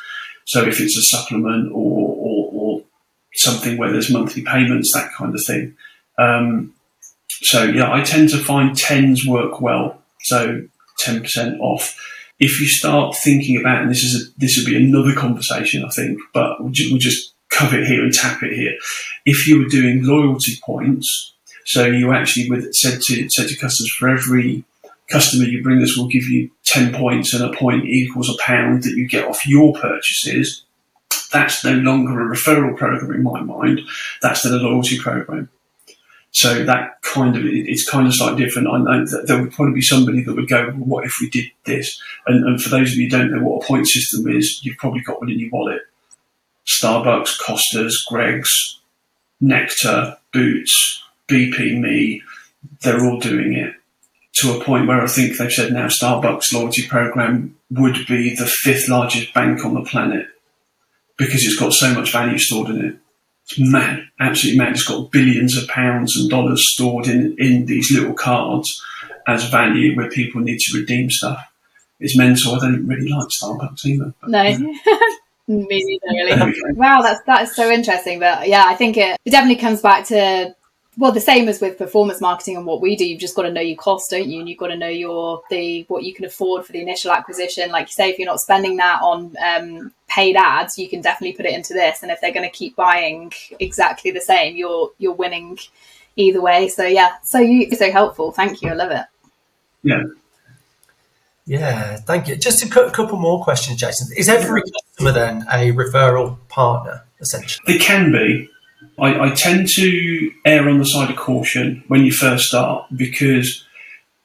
So 0.45 0.67
if 0.67 0.81
it's 0.81 0.97
a 0.97 1.03
supplement 1.03 1.71
or 1.73 2.17
something 3.35 3.79
where 3.79 3.91
there's 3.91 4.11
monthly 4.11 4.43
payments, 4.43 4.93
that 4.93 5.13
kind 5.13 5.35
of 5.35 5.43
thing. 5.47 5.77
Um, 6.19 6.75
so 7.31 7.65
yeah, 7.65 7.93
I 7.93 8.03
tend 8.03 8.29
to 8.31 8.39
find 8.39 8.77
tens 8.77 9.27
work 9.27 9.61
well. 9.61 10.03
So 10.23 10.63
10% 11.05 11.59
off. 11.61 11.99
If 12.39 12.61
you 12.61 12.67
start 12.67 13.17
thinking 13.17 13.59
about, 13.59 13.83
and 13.83 13.91
this 13.91 14.03
is 14.03 14.21
a, 14.21 14.41
this 14.41 14.57
would 14.57 14.67
be 14.67 14.77
another 14.77 15.15
conversation, 15.15 15.85
I 15.85 15.91
think, 15.91 16.19
but 16.33 16.61
we'll 16.61 16.71
just 16.71 17.33
cover 17.51 17.79
it 17.79 17.87
here 17.87 18.03
and 18.03 18.13
tap 18.13 18.43
it 18.43 18.53
here. 18.53 18.73
If 19.25 19.47
you 19.47 19.59
were 19.59 19.69
doing 19.69 20.05
loyalty 20.05 20.59
points, 20.65 21.35
so 21.65 21.87
you 21.87 22.13
actually 22.13 22.51
would 22.51 22.75
said 22.75 23.01
to 23.03 23.29
said 23.31 23.49
to 23.49 23.57
customers 23.57 23.93
for 23.97 24.09
every 24.09 24.65
customer 25.09 25.45
you 25.45 25.63
bring 25.63 25.83
us, 25.83 25.97
we'll 25.97 26.09
give 26.09 26.25
you 26.25 26.51
10 26.65 26.95
points 26.95 27.35
and 27.35 27.45
a 27.45 27.57
point 27.57 27.85
equals 27.85 28.29
a 28.29 28.43
pound 28.43 28.83
that 28.83 28.97
you 28.97 29.07
get 29.07 29.29
off 29.29 29.47
your 29.47 29.73
purchases 29.75 30.65
that's 31.33 31.65
no 31.65 31.73
longer 31.73 32.21
a 32.21 32.37
referral 32.37 32.77
program 32.77 33.13
in 33.13 33.23
my 33.23 33.41
mind. 33.41 33.81
That's 34.21 34.43
then 34.43 34.53
a 34.53 34.57
loyalty 34.57 34.99
program. 34.99 35.49
So 36.31 36.65
that 36.65 37.03
kind 37.03 37.37
of 37.37 37.45
it's 37.45 37.89
kind 37.89 38.07
of 38.07 38.15
slightly 38.15 38.45
different. 38.45 38.69
I 38.69 38.79
know 38.79 39.05
that 39.07 39.27
there 39.27 39.41
would 39.41 39.53
probably 39.53 39.75
be 39.75 39.83
somebody 39.83 40.23
that 40.23 40.35
would 40.35 40.49
go, 40.49 40.67
well, 40.67 40.87
"What 40.87 41.05
if 41.05 41.15
we 41.21 41.29
did 41.29 41.45
this?" 41.65 42.01
And, 42.27 42.45
and 42.47 42.63
for 42.63 42.71
those 42.71 42.93
of 42.93 42.99
you 42.99 43.05
who 43.05 43.11
don't 43.11 43.31
know 43.31 43.43
what 43.43 43.63
a 43.63 43.67
point 43.67 43.87
system 43.87 44.27
is, 44.29 44.65
you've 44.65 44.79
probably 44.79 45.03
got 45.03 45.21
one 45.21 45.31
in 45.31 45.39
your 45.39 45.51
wallet. 45.51 45.83
Starbucks, 46.67 47.39
Costas, 47.39 48.05
Greggs, 48.09 48.81
Nectar, 49.41 50.17
Boots, 50.33 51.03
BPme, 51.29 52.21
they're 52.83 53.05
all 53.05 53.19
doing 53.19 53.55
it 53.55 53.75
to 54.35 54.53
a 54.53 54.65
point 54.65 54.89
where 54.89 55.03
I 55.03 55.07
think 55.09 55.37
they've 55.37 55.53
said 55.53 55.73
now 55.73 55.87
Starbucks 55.87 56.53
loyalty 56.53 56.87
program 56.87 57.57
would 57.71 58.07
be 58.07 58.35
the 58.35 58.47
fifth 58.47 58.89
largest 58.89 59.35
bank 59.35 59.65
on 59.65 59.75
the 59.75 59.83
planet 59.83 60.29
because 61.25 61.45
it's 61.45 61.59
got 61.59 61.73
so 61.73 61.93
much 61.95 62.13
value 62.13 62.39
stored 62.39 62.71
in 62.71 62.85
it. 62.85 62.97
It's 63.45 63.59
mad, 63.59 64.05
absolutely 64.21 64.59
mad. 64.59 64.73
It's 64.73 64.85
got 64.85 65.11
billions 65.11 65.57
of 65.57 65.69
pounds 65.69 66.17
and 66.17 66.31
dollars 66.31 66.67
stored 66.67 67.07
in, 67.09 67.37
in 67.39 67.67
these 67.67 67.91
little 67.91 68.15
cards 68.15 68.83
as 69.27 69.49
value 69.51 69.97
where 69.97 70.11
people 70.11 70.41
need 70.41 70.59
to 70.61 70.79
redeem 70.79 71.11
stuff. 71.11 71.41
It's 72.01 72.17
mental. 72.17 72.55
I 72.55 72.61
don't 72.61 72.87
really 72.87 73.09
like 73.09 73.29
Starbucks 73.29 73.85
either. 73.87 74.15
But, 74.21 74.31
no. 74.31 74.43
Me 75.49 75.67
neither, 75.69 76.45
really. 76.47 76.73
Wow, 76.75 77.03
that's 77.03 77.21
that 77.27 77.43
is 77.43 77.55
so 77.55 77.69
interesting. 77.69 78.21
But 78.21 78.49
yeah, 78.49 78.65
I 78.67 78.75
think 78.75 78.97
it, 78.97 79.19
it 79.25 79.31
definitely 79.31 79.61
comes 79.61 79.83
back 79.83 80.07
to 80.07 80.55
well 80.99 81.13
the 81.13 81.21
same 81.21 81.49
as 81.49 81.61
with 81.61 81.79
performance 81.79 82.21
marketing 82.21 82.57
and 82.57 82.67
what 82.67 82.81
we 82.81 82.97
do 82.97 83.07
you've 83.07 83.21
just 83.21 83.35
got 83.35 83.43
to 83.43 83.53
know 83.53 83.61
your 83.61 83.77
cost 83.77 84.11
don't 84.11 84.29
you? 84.29 84.41
And 84.41 84.49
you've 84.49 84.59
got 84.59 84.69
to 84.69 84.77
know 84.77 84.89
your 84.89 85.43
the 85.51 85.85
what 85.89 86.05
you 86.05 86.15
can 86.15 86.25
afford 86.25 86.67
for 86.67 86.73
the 86.73 86.81
initial 86.81 87.13
acquisition. 87.13 87.71
Like 87.71 87.89
you 87.89 87.93
say 87.93 88.11
if 88.11 88.19
you're 88.19 88.27
not 88.27 88.41
spending 88.41 88.77
that 88.77 89.01
on 89.03 89.35
um, 89.45 89.93
paid 90.09 90.37
ads 90.37 90.79
you 90.79 90.89
can 90.89 91.01
definitely 91.01 91.37
put 91.37 91.47
it 91.47 91.55
into 91.55 91.73
this. 91.73 92.03
And 92.03 92.13
if 92.13 92.21
they're 92.21 92.33
going 92.33 92.49
to 92.49 92.57
keep 92.57 92.77
buying 92.77 93.33
exactly 93.59 94.11
the 94.11 94.21
same 94.21 94.57
you're 94.57 94.91
you're 94.99 95.15
winning 95.15 95.59
either 96.17 96.41
way. 96.41 96.69
So 96.69 96.85
yeah 96.85 97.17
so 97.23 97.39
you 97.39 97.71
so 97.75 97.91
helpful. 97.91 98.33
Thank 98.33 98.63
you. 98.63 98.71
I 98.71 98.75
love 98.75 98.91
it. 98.91 99.07
Yeah. 99.83 100.03
Yeah 101.47 101.97
thank 101.97 102.29
you. 102.29 102.37
Just 102.37 102.63
a 102.65 102.69
couple 102.69 103.19
more 103.19 103.43
questions 103.43 103.81
jason. 103.81 104.09
Is 104.17 104.29
every 104.29 104.63
customer 104.63 105.13
then 105.13 105.43
a 105.51 105.73
referral 105.73 106.37
partner 106.49 107.03
essentially? 107.19 107.65
They 107.67 107.83
can 107.83 108.13
be 108.13 108.51
I, 108.99 109.29
I 109.29 109.31
tend 109.31 109.69
to 109.71 110.33
err 110.45 110.69
on 110.69 110.79
the 110.79 110.87
side 110.87 111.11
of 111.11 111.17
caution 111.17 111.85
when 111.89 112.05
you 112.05 112.13
first 112.13 112.49
start 112.49 112.87
because 112.95 113.65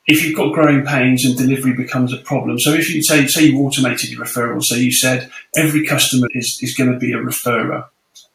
if 0.08 0.24
you've 0.24 0.38
got 0.38 0.54
growing 0.54 0.86
pains 0.86 1.26
and 1.26 1.38
delivery 1.38 1.74
becomes 1.74 2.14
a 2.14 2.18
problem. 2.18 2.60
So 2.60 2.74
if 2.74 2.94
you 2.94 3.04
say 3.04 3.28
say 3.28 3.46
you 3.46 3.60
automated 3.60 4.10
your 4.10 4.24
referral, 4.24 4.64
so 4.64 4.76
you 4.76 4.92
said 4.92 5.30
every 5.56 5.86
customer 5.86 6.28
is, 6.34 6.60
is 6.62 6.76
going 6.76 6.92
to 6.92 6.98
be 6.98 7.12
a 7.12 7.18
referrer. 7.18 7.86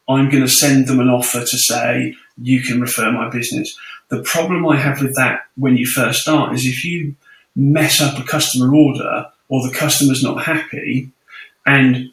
I'm 0.09 0.29
going 0.29 0.43
to 0.43 0.49
send 0.49 0.87
them 0.87 1.01
an 1.01 1.09
offer 1.09 1.41
to 1.41 1.59
say 1.59 2.15
you 2.37 2.61
can 2.61 2.81
refer 2.81 3.11
my 3.11 3.31
business. 3.31 3.77
The 4.09 4.23
problem 4.23 4.67
I 4.69 4.77
have 4.77 5.01
with 5.01 5.15
that 5.17 5.47
when 5.57 5.77
you 5.77 5.87
first 5.87 6.23
start 6.23 6.55
is 6.55 6.67
if 6.67 6.85
you 6.85 7.17
mess 7.57 8.01
up 8.01 8.19
a 8.19 8.25
customer 8.25 8.75
order 8.75 9.27
or 9.49 9.67
the 9.67 9.75
customer's 9.75 10.23
not 10.23 10.43
happy 10.43 11.11
and 11.65 12.11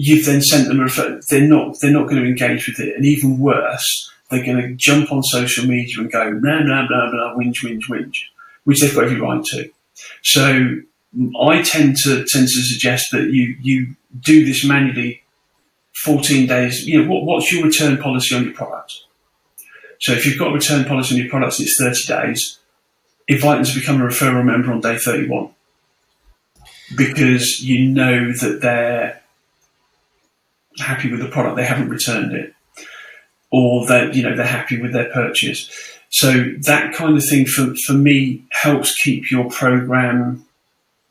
you've 0.00 0.24
then 0.24 0.40
sent 0.40 0.68
them 0.68 0.80
a 0.80 0.88
they're 1.28 1.40
not 1.40 1.76
they're 1.80 1.90
not 1.90 2.08
going 2.08 2.22
to 2.22 2.28
engage 2.28 2.68
with 2.68 2.78
it, 2.78 2.94
and 2.96 3.04
even 3.04 3.38
worse, 3.38 4.10
they're 4.30 4.44
going 4.44 4.62
to 4.62 4.74
jump 4.74 5.10
on 5.12 5.22
social 5.24 5.66
media 5.66 5.98
and 5.98 6.10
go 6.10 6.38
blah 6.38 6.62
blah 6.62 6.86
blah 6.86 7.10
blah 7.10 7.34
whinge 7.34 7.64
whinge 7.64 7.88
whinge, 7.90 8.16
which 8.64 8.80
they've 8.80 8.94
got 8.94 9.04
every 9.04 9.20
right 9.20 9.44
to. 9.44 9.68
So 10.22 10.76
I 11.40 11.62
tend 11.62 11.96
to 12.04 12.24
tend 12.24 12.46
to 12.46 12.62
suggest 12.62 13.08
that 13.10 13.30
you 13.30 13.56
you 13.60 13.96
do 14.20 14.46
this 14.46 14.64
manually. 14.64 15.22
14 16.04 16.46
days, 16.46 16.86
you 16.86 17.02
know, 17.02 17.10
what, 17.10 17.24
what's 17.24 17.52
your 17.52 17.64
return 17.64 17.98
policy 17.98 18.32
on 18.32 18.44
your 18.44 18.52
product? 18.52 19.00
So 19.98 20.12
if 20.12 20.24
you've 20.24 20.38
got 20.38 20.52
a 20.52 20.54
return 20.54 20.84
policy 20.84 21.16
on 21.16 21.20
your 21.20 21.28
products 21.28 21.58
and 21.58 21.66
it's 21.66 22.06
30 22.06 22.26
days, 22.28 22.60
invite 23.26 23.56
them 23.56 23.64
to 23.64 23.80
become 23.80 24.00
a 24.00 24.04
referral 24.04 24.44
member 24.44 24.70
on 24.70 24.80
day 24.80 24.96
31 24.96 25.50
because 26.96 27.60
you 27.60 27.88
know 27.88 28.32
that 28.32 28.60
they're 28.62 29.20
happy 30.78 31.10
with 31.10 31.20
the 31.20 31.28
product, 31.28 31.56
they 31.56 31.64
haven't 31.64 31.88
returned 31.88 32.32
it, 32.32 32.54
or 33.50 33.86
that 33.86 34.14
you 34.14 34.22
know 34.22 34.36
they're 34.36 34.46
happy 34.46 34.80
with 34.80 34.92
their 34.92 35.10
purchase. 35.10 35.70
So 36.10 36.52
that 36.62 36.94
kind 36.94 37.16
of 37.16 37.24
thing 37.24 37.44
for, 37.44 37.74
for 37.86 37.92
me 37.92 38.42
helps 38.50 38.94
keep 38.94 39.30
your 39.30 39.50
program 39.50 40.46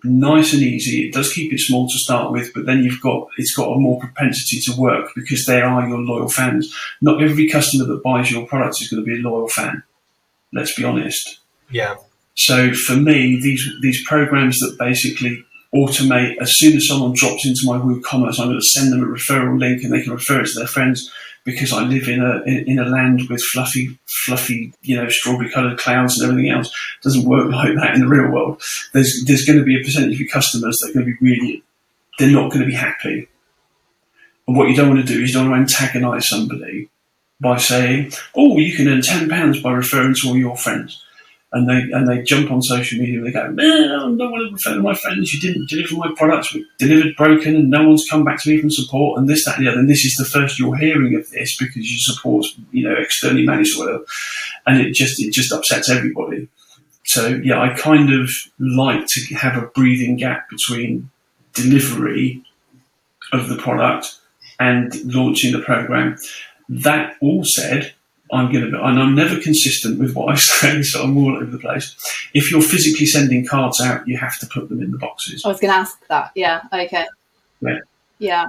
nice 0.03 0.53
and 0.53 0.63
easy. 0.63 1.07
It 1.07 1.13
does 1.13 1.31
keep 1.31 1.53
it 1.53 1.59
small 1.59 1.87
to 1.87 1.97
start 1.97 2.31
with, 2.31 2.53
but 2.53 2.65
then 2.65 2.83
you've 2.83 3.01
got 3.01 3.27
it's 3.37 3.55
got 3.55 3.71
a 3.71 3.79
more 3.79 3.99
propensity 3.99 4.59
to 4.61 4.79
work 4.79 5.11
because 5.15 5.45
they 5.45 5.61
are 5.61 5.87
your 5.87 5.99
loyal 5.99 6.29
fans. 6.29 6.73
Not 7.01 7.21
every 7.21 7.49
customer 7.49 7.85
that 7.85 8.03
buys 8.03 8.31
your 8.31 8.47
product 8.47 8.81
is 8.81 8.89
going 8.89 9.03
to 9.03 9.05
be 9.05 9.19
a 9.19 9.29
loyal 9.29 9.49
fan. 9.49 9.83
Let's 10.53 10.75
be 10.75 10.83
honest. 10.83 11.39
Yeah. 11.69 11.95
So 12.35 12.73
for 12.73 12.95
me, 12.95 13.39
these 13.41 13.67
these 13.81 14.05
programs 14.05 14.59
that 14.59 14.77
basically 14.79 15.43
automate 15.73 16.37
as 16.39 16.55
soon 16.57 16.77
as 16.77 16.87
someone 16.87 17.13
drops 17.13 17.45
into 17.45 17.61
my 17.65 17.77
WooCommerce, 17.77 18.39
I'm 18.39 18.47
going 18.47 18.59
to 18.59 18.65
send 18.65 18.91
them 18.91 19.03
a 19.03 19.07
referral 19.07 19.59
link 19.59 19.83
and 19.83 19.91
they 19.91 20.01
can 20.01 20.13
refer 20.13 20.41
it 20.41 20.47
to 20.47 20.59
their 20.59 20.67
friends 20.67 21.11
because 21.47 21.71
I 21.71 21.83
live 21.83 22.09
in 22.09 22.21
a 22.21 22.43
in 22.45 22.77
a 22.77 22.83
land 22.83 23.21
with 23.29 23.41
fluffy, 23.41 23.97
fluffy, 24.05 24.73
you 24.81 24.97
know, 24.97 25.07
strawberry 25.07 25.49
coloured 25.49 25.79
clouds 25.79 26.19
and 26.19 26.29
everything 26.29 26.51
else. 26.51 26.67
It 26.67 27.03
doesn't 27.03 27.27
work 27.27 27.49
like 27.51 27.73
that 27.75 27.95
in 27.95 28.01
the 28.01 28.07
real 28.07 28.29
world. 28.29 28.61
There's 28.93 29.23
there's 29.25 29.45
going 29.45 29.57
to 29.57 29.65
be 29.65 29.79
a 29.79 29.83
percentage 29.83 30.21
of 30.21 30.27
customers 30.29 30.77
that 30.77 30.89
are 30.89 30.93
going 30.93 31.05
to 31.05 31.11
be 31.13 31.25
really, 31.25 31.63
they're 32.19 32.29
not 32.29 32.51
going 32.51 32.65
to 32.65 32.67
be 32.67 32.75
happy. 32.75 33.29
And 34.45 34.57
what 34.57 34.69
you 34.69 34.75
don't 34.75 34.89
want 34.89 35.05
to 35.05 35.13
do 35.13 35.21
is 35.21 35.29
you 35.29 35.35
don't 35.35 35.49
want 35.49 35.69
to 35.69 35.75
antagonise 35.75 36.27
somebody 36.27 36.89
by 37.39 37.57
saying, 37.57 38.11
"Oh, 38.35 38.57
you 38.57 38.75
can 38.75 38.89
earn 38.89 39.01
ten 39.01 39.29
pounds 39.29 39.61
by 39.61 39.71
referring 39.71 40.15
to 40.15 40.27
all 40.27 40.37
your 40.37 40.57
friends." 40.57 41.01
And 41.53 41.69
they 41.69 41.79
and 41.95 42.07
they 42.07 42.21
jump 42.23 42.51
on 42.51 42.61
social 42.61 42.99
media 42.99 43.19
and 43.19 43.27
they 43.27 43.31
go, 43.31 43.49
man, 43.51 44.17
want 44.17 44.19
to 44.19 44.53
refer 44.53 44.75
to 44.75 44.81
my 44.81 44.93
friends. 44.93 45.33
You 45.33 45.39
didn't 45.39 45.69
deliver 45.69 45.95
my 45.95 46.11
products, 46.15 46.53
we 46.53 46.65
delivered 46.77 47.15
broken, 47.15 47.55
and 47.55 47.69
no 47.69 47.87
one's 47.87 48.07
come 48.09 48.25
back 48.25 48.41
to 48.43 48.49
me 48.49 48.59
from 48.59 48.69
support, 48.69 49.19
and 49.19 49.29
this, 49.29 49.45
that, 49.45 49.57
and 49.57 49.65
the 49.65 49.71
other. 49.71 49.79
And 49.79 49.89
this 49.89 50.03
is 50.03 50.15
the 50.15 50.25
first 50.25 50.59
you're 50.59 50.75
hearing 50.75 51.15
of 51.15 51.29
this 51.29 51.57
because 51.57 51.89
you 51.89 51.99
support, 51.99 52.45
you 52.71 52.87
know, 52.87 52.95
externally 52.97 53.45
managed 53.45 53.79
oil, 53.79 54.03
and 54.65 54.81
it 54.81 54.93
just 54.93 55.21
it 55.21 55.31
just 55.31 55.53
upsets 55.53 55.89
everybody. 55.89 56.49
So 57.05 57.27
yeah, 57.27 57.61
I 57.61 57.73
kind 57.73 58.13
of 58.13 58.29
like 58.59 59.07
to 59.07 59.35
have 59.35 59.55
a 59.55 59.67
breathing 59.67 60.17
gap 60.17 60.49
between 60.49 61.09
delivery 61.53 62.43
of 63.31 63.47
the 63.47 63.55
product 63.55 64.19
and 64.59 64.93
launching 65.05 65.53
the 65.53 65.61
program. 65.61 66.17
That 66.67 67.15
all 67.21 67.45
said, 67.45 67.93
I'm 68.31 68.51
going 68.51 68.71
to, 68.71 68.83
and 68.83 68.99
I'm 68.99 69.15
never 69.15 69.39
consistent 69.39 69.99
with 69.99 70.15
what 70.15 70.33
I 70.33 70.35
say, 70.37 70.81
so 70.81 71.03
I'm 71.03 71.17
all 71.17 71.35
over 71.35 71.45
the 71.45 71.59
place. 71.59 71.95
If 72.33 72.51
you're 72.51 72.61
physically 72.61 73.05
sending 73.05 73.45
cards 73.45 73.81
out, 73.81 74.07
you 74.07 74.17
have 74.17 74.37
to 74.39 74.47
put 74.47 74.69
them 74.69 74.81
in 74.81 74.91
the 74.91 74.97
boxes. 74.97 75.43
I 75.45 75.49
was 75.49 75.59
going 75.59 75.71
to 75.71 75.79
ask 75.79 76.05
that. 76.07 76.31
Yeah. 76.35 76.61
Okay. 76.73 77.05
Yeah. 77.61 77.79
Yeah. 78.19 78.45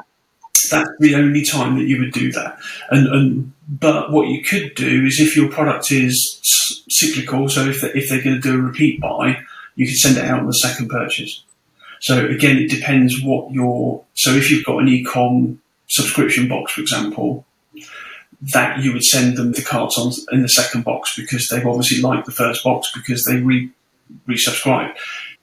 That's 0.70 0.90
the 0.98 1.14
only 1.14 1.44
time 1.44 1.78
that 1.78 1.84
you 1.84 1.98
would 2.00 2.12
do 2.12 2.32
that. 2.32 2.58
And, 2.90 3.06
and 3.08 3.52
but 3.68 4.10
what 4.10 4.28
you 4.28 4.42
could 4.42 4.74
do 4.74 5.04
is 5.06 5.20
if 5.20 5.36
your 5.36 5.50
product 5.50 5.92
is 5.92 6.40
cyclical, 6.88 7.48
so 7.48 7.68
if, 7.68 7.80
they, 7.80 7.92
if 7.92 8.08
they're 8.08 8.22
going 8.22 8.36
to 8.36 8.42
do 8.42 8.54
a 8.54 8.60
repeat 8.60 9.00
buy, 9.00 9.38
you 9.76 9.86
could 9.86 9.96
send 9.96 10.16
it 10.16 10.24
out 10.24 10.40
on 10.40 10.46
the 10.46 10.52
second 10.52 10.88
purchase. 10.88 11.44
So 12.00 12.26
again, 12.26 12.58
it 12.58 12.70
depends 12.70 13.22
what 13.22 13.52
your, 13.52 14.04
so 14.14 14.32
if 14.32 14.50
you've 14.50 14.64
got 14.64 14.78
an 14.78 14.88
e-com 14.88 15.60
subscription 15.86 16.48
box, 16.48 16.72
for 16.72 16.80
example, 16.80 17.44
that 18.40 18.78
you 18.78 18.92
would 18.92 19.04
send 19.04 19.36
them 19.36 19.52
the 19.52 19.62
cards 19.62 19.98
on 19.98 20.12
in 20.32 20.42
the 20.42 20.48
second 20.48 20.84
box 20.84 21.16
because 21.16 21.48
they've 21.48 21.66
obviously 21.66 22.00
liked 22.00 22.26
the 22.26 22.32
first 22.32 22.62
box 22.62 22.90
because 22.94 23.24
they 23.24 23.36
re 23.36 23.70
resubscribe, 24.26 24.94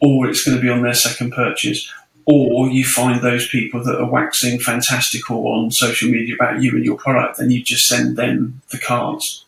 or 0.01 0.27
it's 0.27 0.43
going 0.43 0.58
to 0.58 0.63
be 0.63 0.69
on 0.69 0.81
their 0.81 0.93
second 0.93 1.31
purchase, 1.31 1.91
or 2.25 2.67
you 2.69 2.84
find 2.84 3.21
those 3.21 3.47
people 3.47 3.84
that 3.84 3.99
are 3.99 4.10
waxing 4.10 4.60
fantastical 4.60 5.47
on 5.47 5.69
social 5.71 6.10
media 6.10 6.36
about 6.36 6.62
you 6.62 6.71
and 6.71 6.84
your 6.84 6.97
product, 6.97 7.38
then 7.38 7.51
you 7.51 7.62
just 7.62 7.88
send 7.88 8.17
them 8.17 8.62
the 8.71 8.79
cards. 8.79 9.45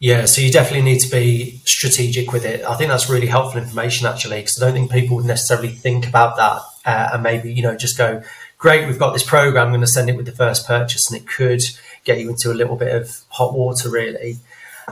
Yeah, 0.00 0.26
so 0.26 0.40
you 0.40 0.52
definitely 0.52 0.92
need 0.92 1.00
to 1.00 1.10
be 1.10 1.60
strategic 1.64 2.32
with 2.32 2.44
it. 2.44 2.64
I 2.64 2.76
think 2.76 2.90
that's 2.90 3.10
really 3.10 3.26
helpful 3.26 3.60
information 3.60 4.06
actually, 4.06 4.40
because 4.40 4.62
I 4.62 4.66
don't 4.66 4.74
think 4.74 4.92
people 4.92 5.16
would 5.16 5.24
necessarily 5.24 5.70
think 5.70 6.06
about 6.06 6.36
that 6.36 6.62
uh, 6.84 7.10
and 7.14 7.22
maybe 7.22 7.52
you 7.52 7.62
know 7.62 7.76
just 7.76 7.98
go, 7.98 8.22
great, 8.58 8.86
we've 8.86 8.98
got 8.98 9.12
this 9.12 9.22
program, 9.22 9.66
I'm 9.66 9.70
going 9.70 9.80
to 9.80 9.86
send 9.86 10.10
it 10.10 10.16
with 10.16 10.26
the 10.26 10.32
first 10.32 10.66
purchase, 10.66 11.10
and 11.10 11.20
it 11.20 11.26
could 11.26 11.62
get 12.04 12.18
you 12.18 12.28
into 12.28 12.52
a 12.52 12.54
little 12.54 12.76
bit 12.76 12.94
of 12.94 13.20
hot 13.28 13.54
water, 13.54 13.88
really. 13.88 14.38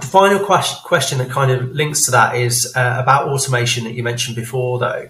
The 0.01 0.07
final 0.07 0.39
question, 0.39 1.19
that 1.19 1.31
kind 1.31 1.51
of 1.51 1.73
links 1.73 2.05
to 2.05 2.11
that 2.13 2.37
is 2.37 2.73
uh, 2.77 2.97
about 2.99 3.29
automation 3.29 3.85
that 3.85 3.95
you 3.95 4.03
mentioned 4.03 4.37
before, 4.37 4.79
though. 4.79 5.09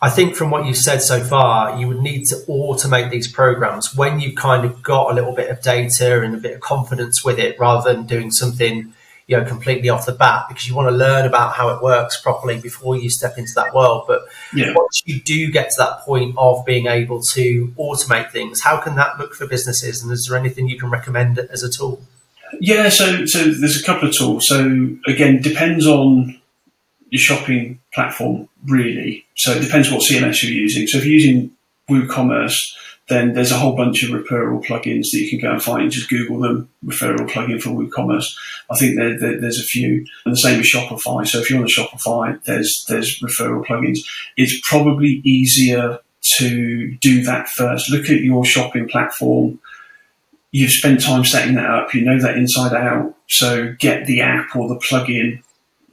I 0.00 0.10
think 0.10 0.36
from 0.36 0.50
what 0.50 0.64
you've 0.64 0.76
said 0.76 1.02
so 1.02 1.22
far, 1.22 1.78
you 1.78 1.88
would 1.88 2.00
need 2.00 2.26
to 2.26 2.36
automate 2.48 3.10
these 3.10 3.30
programs 3.30 3.96
when 3.96 4.20
you've 4.20 4.36
kind 4.36 4.64
of 4.64 4.82
got 4.82 5.10
a 5.10 5.14
little 5.14 5.34
bit 5.34 5.50
of 5.50 5.60
data 5.60 6.22
and 6.22 6.34
a 6.34 6.38
bit 6.38 6.54
of 6.54 6.60
confidence 6.60 7.24
with 7.24 7.38
it 7.38 7.58
rather 7.58 7.92
than 7.92 8.06
doing 8.06 8.30
something 8.30 8.94
you 9.28 9.36
know 9.36 9.44
completely 9.44 9.88
off 9.88 10.04
the 10.06 10.12
bat 10.12 10.46
because 10.48 10.66
you 10.66 10.74
want 10.74 10.88
to 10.88 10.94
learn 10.94 11.24
about 11.24 11.54
how 11.54 11.68
it 11.68 11.80
works 11.80 12.20
properly 12.20 12.58
before 12.60 12.96
you 12.96 13.08
step 13.08 13.38
into 13.38 13.52
that 13.54 13.72
world 13.72 14.04
but 14.08 14.22
yeah. 14.52 14.72
once 14.74 15.02
you 15.06 15.20
do 15.20 15.50
get 15.52 15.70
to 15.70 15.76
that 15.78 16.00
point 16.00 16.34
of 16.36 16.64
being 16.64 16.86
able 16.86 17.22
to 17.22 17.72
automate 17.78 18.32
things 18.32 18.62
how 18.62 18.76
can 18.76 18.96
that 18.96 19.16
look 19.18 19.34
for 19.34 19.46
businesses 19.46 20.02
and 20.02 20.10
is 20.10 20.26
there 20.26 20.36
anything 20.36 20.68
you 20.68 20.78
can 20.78 20.90
recommend 20.90 21.38
as 21.38 21.62
a 21.62 21.70
tool 21.70 22.02
Yeah, 22.60 22.88
so 22.88 23.26
so 23.26 23.44
there's 23.44 23.80
a 23.80 23.84
couple 23.84 24.08
of 24.08 24.14
tools. 24.14 24.48
So 24.48 24.96
again, 25.06 25.42
depends 25.42 25.86
on 25.86 26.40
your 27.10 27.20
shopping 27.20 27.80
platform 27.92 28.48
really. 28.66 29.26
So 29.34 29.52
it 29.52 29.60
depends 29.62 29.90
what 29.90 30.02
CMS 30.02 30.42
you're 30.42 30.52
using. 30.52 30.86
So 30.86 30.98
if 30.98 31.04
you're 31.04 31.14
using 31.14 31.50
WooCommerce, 31.90 32.74
then 33.08 33.32
there's 33.32 33.50
a 33.50 33.56
whole 33.56 33.74
bunch 33.74 34.02
of 34.02 34.10
referral 34.10 34.64
plugins 34.64 35.10
that 35.12 35.18
you 35.18 35.30
can 35.30 35.40
go 35.40 35.52
and 35.52 35.62
find. 35.62 35.90
Just 35.90 36.10
Google 36.10 36.40
them, 36.40 36.68
referral 36.84 37.28
plugin 37.28 37.60
for 37.60 37.70
WooCommerce. 37.70 38.36
I 38.70 38.76
think 38.76 38.96
there, 38.96 39.18
there, 39.18 39.40
there's 39.40 39.58
a 39.58 39.64
few, 39.64 40.06
and 40.24 40.34
the 40.34 40.38
same 40.38 40.58
with 40.58 40.66
Shopify. 40.66 41.26
So 41.26 41.38
if 41.38 41.50
you're 41.50 41.60
on 41.60 41.66
Shopify, 41.66 42.42
there's 42.44 42.84
there's 42.88 43.18
referral 43.20 43.64
plugins. 43.64 43.98
It's 44.36 44.60
probably 44.68 45.22
easier 45.24 45.98
to 46.36 46.96
do 47.00 47.22
that 47.24 47.48
first. 47.48 47.90
Look 47.90 48.04
at 48.10 48.20
your 48.20 48.44
shopping 48.44 48.88
platform. 48.88 49.58
You've 50.50 50.70
spent 50.70 51.02
time 51.02 51.24
setting 51.24 51.54
that 51.54 51.68
up. 51.68 51.94
You 51.94 52.04
know 52.04 52.20
that 52.20 52.36
inside 52.36 52.74
out. 52.74 53.14
So 53.28 53.74
get 53.78 54.06
the 54.06 54.20
app 54.20 54.54
or 54.54 54.68
the 54.68 54.76
plugin 54.76 55.42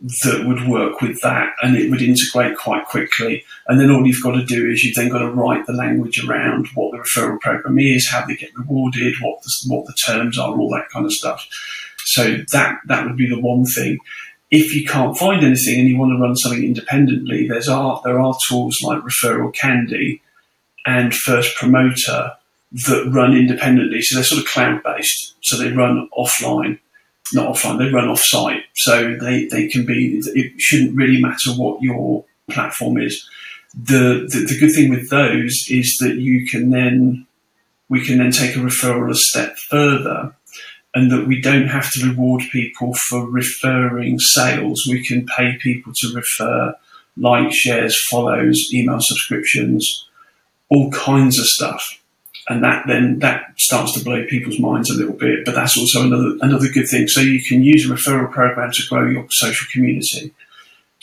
that 0.02 0.46
would 0.46 0.68
work 0.68 1.02
with 1.02 1.22
that 1.22 1.54
and 1.62 1.76
it 1.76 1.90
would 1.90 2.02
integrate 2.02 2.58
quite 2.58 2.86
quickly. 2.86 3.44
And 3.68 3.80
then 3.80 3.90
all 3.90 4.06
you've 4.06 4.22
got 4.22 4.34
to 4.34 4.46
do 4.46 4.70
is 4.70 4.84
you've 4.84 4.96
then 4.96 5.10
got 5.10 5.20
to 5.20 5.32
write 5.32 5.66
the 5.66 5.74
language 5.74 6.24
around 6.24 6.68
what 6.76 6.92
the 6.92 6.98
referral 6.98 7.40
program 7.40 7.80
is, 7.80 8.10
how 8.10 8.26
they 8.26 8.36
get 8.36 8.56
rewarded, 8.58 9.16
what 9.22 9.42
the, 9.42 9.52
what 9.68 9.86
the 9.86 9.94
terms 9.94 10.38
are, 10.38 10.56
all 10.56 10.70
that 10.72 10.90
kind 10.90 11.06
of 11.06 11.14
stuff. 11.14 11.48
So 12.06 12.38
that, 12.52 12.80
that 12.88 13.06
would 13.06 13.18
be 13.18 13.30
the 13.30 13.40
one 13.40 13.66
thing. 13.66 13.98
If 14.52 14.76
you 14.76 14.86
can't 14.86 15.18
find 15.18 15.44
anything 15.44 15.80
and 15.80 15.90
you 15.90 15.98
want 15.98 16.12
to 16.12 16.22
run 16.22 16.36
something 16.36 16.64
independently, 16.64 17.48
there's 17.48 17.70
are, 17.70 18.00
there 18.04 18.20
are 18.20 18.36
tools 18.48 18.80
like 18.84 19.02
Referral 19.02 19.54
Candy 19.54 20.22
and 20.86 21.16
First 21.16 21.56
Promoter 21.56 22.34
that 22.72 23.12
run 23.12 23.36
independently. 23.36 24.02
So 24.02 24.16
they're 24.16 24.24
sort 24.24 24.42
of 24.42 24.48
cloud 24.48 24.84
based. 24.84 25.36
So 25.42 25.58
they 25.58 25.72
run 25.72 26.10
offline 26.18 26.80
not 27.34 27.56
offline, 27.56 27.80
they 27.80 27.92
run 27.92 28.08
off 28.08 28.22
site. 28.22 28.64
So 28.76 29.16
they, 29.20 29.46
they 29.46 29.68
can 29.68 29.86
be, 29.86 30.22
it 30.26 30.60
shouldn't 30.60 30.96
really 30.96 31.22
matter 31.22 31.52
what 31.52 31.82
your 31.82 32.26
platform 32.50 32.98
is. 32.98 33.28
The, 33.74 34.28
the, 34.30 34.46
the 34.48 34.58
good 34.60 34.74
thing 34.74 34.90
with 34.90 35.10
those 35.10 35.66
is 35.70 35.98
that 36.00 36.16
you 36.16 36.48
can 36.48 36.70
then, 36.70 37.26
we 37.90 38.06
can 38.06 38.20
then 38.20 38.32
take 38.32 38.56
a 38.56 38.60
referral 38.60 39.12
a 39.12 39.16
step 39.16 39.58
further 39.58 40.36
and 40.94 41.12
that 41.12 41.28
we 41.28 41.42
don't 41.42 41.68
have 41.68 41.92
to 41.94 42.08
reward 42.08 42.44
people 42.52 42.94
for 42.94 43.30
referring 43.30 44.20
sales. 44.20 44.88
We 44.90 45.06
can 45.06 45.26
pay 45.26 45.58
people 45.58 45.94
to 45.94 46.14
refer 46.14 46.76
like, 47.18 47.54
shares, 47.54 48.02
follows, 48.10 48.70
email 48.74 49.00
subscriptions, 49.00 50.08
all 50.70 50.92
kinds 50.92 51.40
of 51.40 51.46
stuff 51.46 52.02
and 52.48 52.64
that 52.64 52.86
then 52.88 53.20
that 53.20 53.54
starts 53.58 53.94
to 53.94 54.04
blow 54.04 54.26
people's 54.26 54.60
minds 54.60 54.90
a 54.90 54.94
little 54.94 55.14
bit. 55.14 55.46
But 55.46 55.56
that's 55.56 55.78
also 55.78 56.04
another 56.04 56.38
another 56.42 56.70
good 56.70 56.88
thing. 56.88 57.08
So 57.08 57.22
you 57.22 57.44
can 57.44 57.64
use 57.64 57.90
a 57.90 57.94
referral 57.94 58.32
program 58.32 58.72
to 58.72 58.88
grow 58.88 59.10
your 59.10 59.26
social 59.30 59.68
community. 59.72 60.34